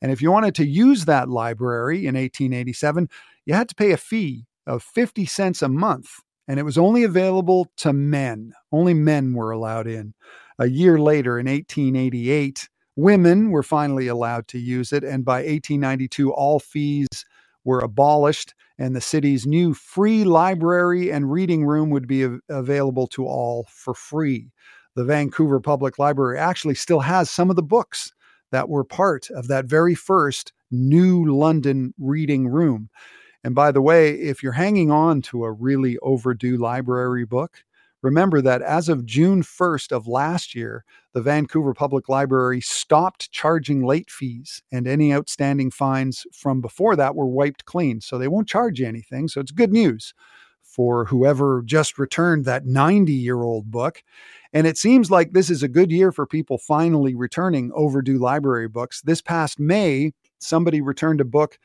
And 0.00 0.12
if 0.12 0.22
you 0.22 0.30
wanted 0.30 0.54
to 0.56 0.66
use 0.66 1.06
that 1.06 1.28
library 1.28 2.06
in 2.06 2.14
1887, 2.14 3.08
you 3.46 3.54
had 3.54 3.68
to 3.70 3.74
pay 3.74 3.90
a 3.92 3.96
fee 3.96 4.46
of 4.66 4.82
50 4.82 5.26
cents 5.26 5.62
a 5.62 5.68
month. 5.68 6.20
And 6.46 6.60
it 6.60 6.62
was 6.62 6.78
only 6.78 7.02
available 7.04 7.70
to 7.78 7.92
men. 7.92 8.52
Only 8.70 8.94
men 8.94 9.34
were 9.34 9.50
allowed 9.50 9.86
in. 9.86 10.14
A 10.58 10.66
year 10.66 10.98
later, 10.98 11.38
in 11.38 11.46
1888, 11.46 12.68
Women 12.98 13.52
were 13.52 13.62
finally 13.62 14.08
allowed 14.08 14.48
to 14.48 14.58
use 14.58 14.92
it, 14.92 15.04
and 15.04 15.24
by 15.24 15.36
1892, 15.36 16.32
all 16.32 16.58
fees 16.58 17.06
were 17.62 17.78
abolished, 17.78 18.54
and 18.76 18.96
the 18.96 19.00
city's 19.00 19.46
new 19.46 19.72
free 19.72 20.24
library 20.24 21.12
and 21.12 21.30
reading 21.30 21.64
room 21.64 21.90
would 21.90 22.08
be 22.08 22.26
available 22.48 23.06
to 23.06 23.24
all 23.24 23.68
for 23.70 23.94
free. 23.94 24.50
The 24.96 25.04
Vancouver 25.04 25.60
Public 25.60 26.00
Library 26.00 26.40
actually 26.40 26.74
still 26.74 26.98
has 26.98 27.30
some 27.30 27.50
of 27.50 27.54
the 27.54 27.62
books 27.62 28.12
that 28.50 28.68
were 28.68 28.82
part 28.82 29.30
of 29.30 29.46
that 29.46 29.66
very 29.66 29.94
first 29.94 30.52
new 30.72 31.24
London 31.32 31.94
reading 32.00 32.48
room. 32.48 32.90
And 33.44 33.54
by 33.54 33.70
the 33.70 33.80
way, 33.80 34.10
if 34.14 34.42
you're 34.42 34.50
hanging 34.50 34.90
on 34.90 35.22
to 35.22 35.44
a 35.44 35.52
really 35.52 35.98
overdue 35.98 36.56
library 36.56 37.24
book, 37.24 37.62
remember 38.02 38.40
that 38.42 38.62
as 38.62 38.88
of 38.88 39.06
June 39.06 39.42
1st 39.42 39.92
of 39.92 40.06
last 40.06 40.54
year, 40.54 40.84
the 41.14 41.22
Vancouver 41.22 41.74
Public 41.74 42.08
Library 42.08 42.60
stopped 42.60 43.30
charging 43.30 43.84
late 43.84 44.10
fees, 44.10 44.62
and 44.70 44.86
any 44.86 45.12
outstanding 45.12 45.70
fines 45.70 46.26
from 46.32 46.60
before 46.60 46.96
that 46.96 47.16
were 47.16 47.26
wiped 47.26 47.64
clean. 47.64 48.00
So 48.00 48.18
they 48.18 48.28
won't 48.28 48.48
charge 48.48 48.80
you 48.80 48.86
anything. 48.86 49.28
So 49.28 49.40
it's 49.40 49.50
good 49.50 49.72
news 49.72 50.14
for 50.62 51.06
whoever 51.06 51.62
just 51.64 51.98
returned 51.98 52.44
that 52.44 52.66
90 52.66 53.12
year 53.12 53.42
old 53.42 53.70
book. 53.70 54.02
And 54.52 54.66
it 54.66 54.78
seems 54.78 55.10
like 55.10 55.32
this 55.32 55.50
is 55.50 55.62
a 55.62 55.68
good 55.68 55.90
year 55.90 56.12
for 56.12 56.26
people 56.26 56.58
finally 56.58 57.14
returning 57.14 57.72
overdue 57.74 58.18
library 58.18 58.68
books. 58.68 59.02
This 59.02 59.20
past 59.20 59.58
May, 59.58 60.12
somebody 60.38 60.80
returned 60.80 61.20
a 61.20 61.24
book 61.24 61.58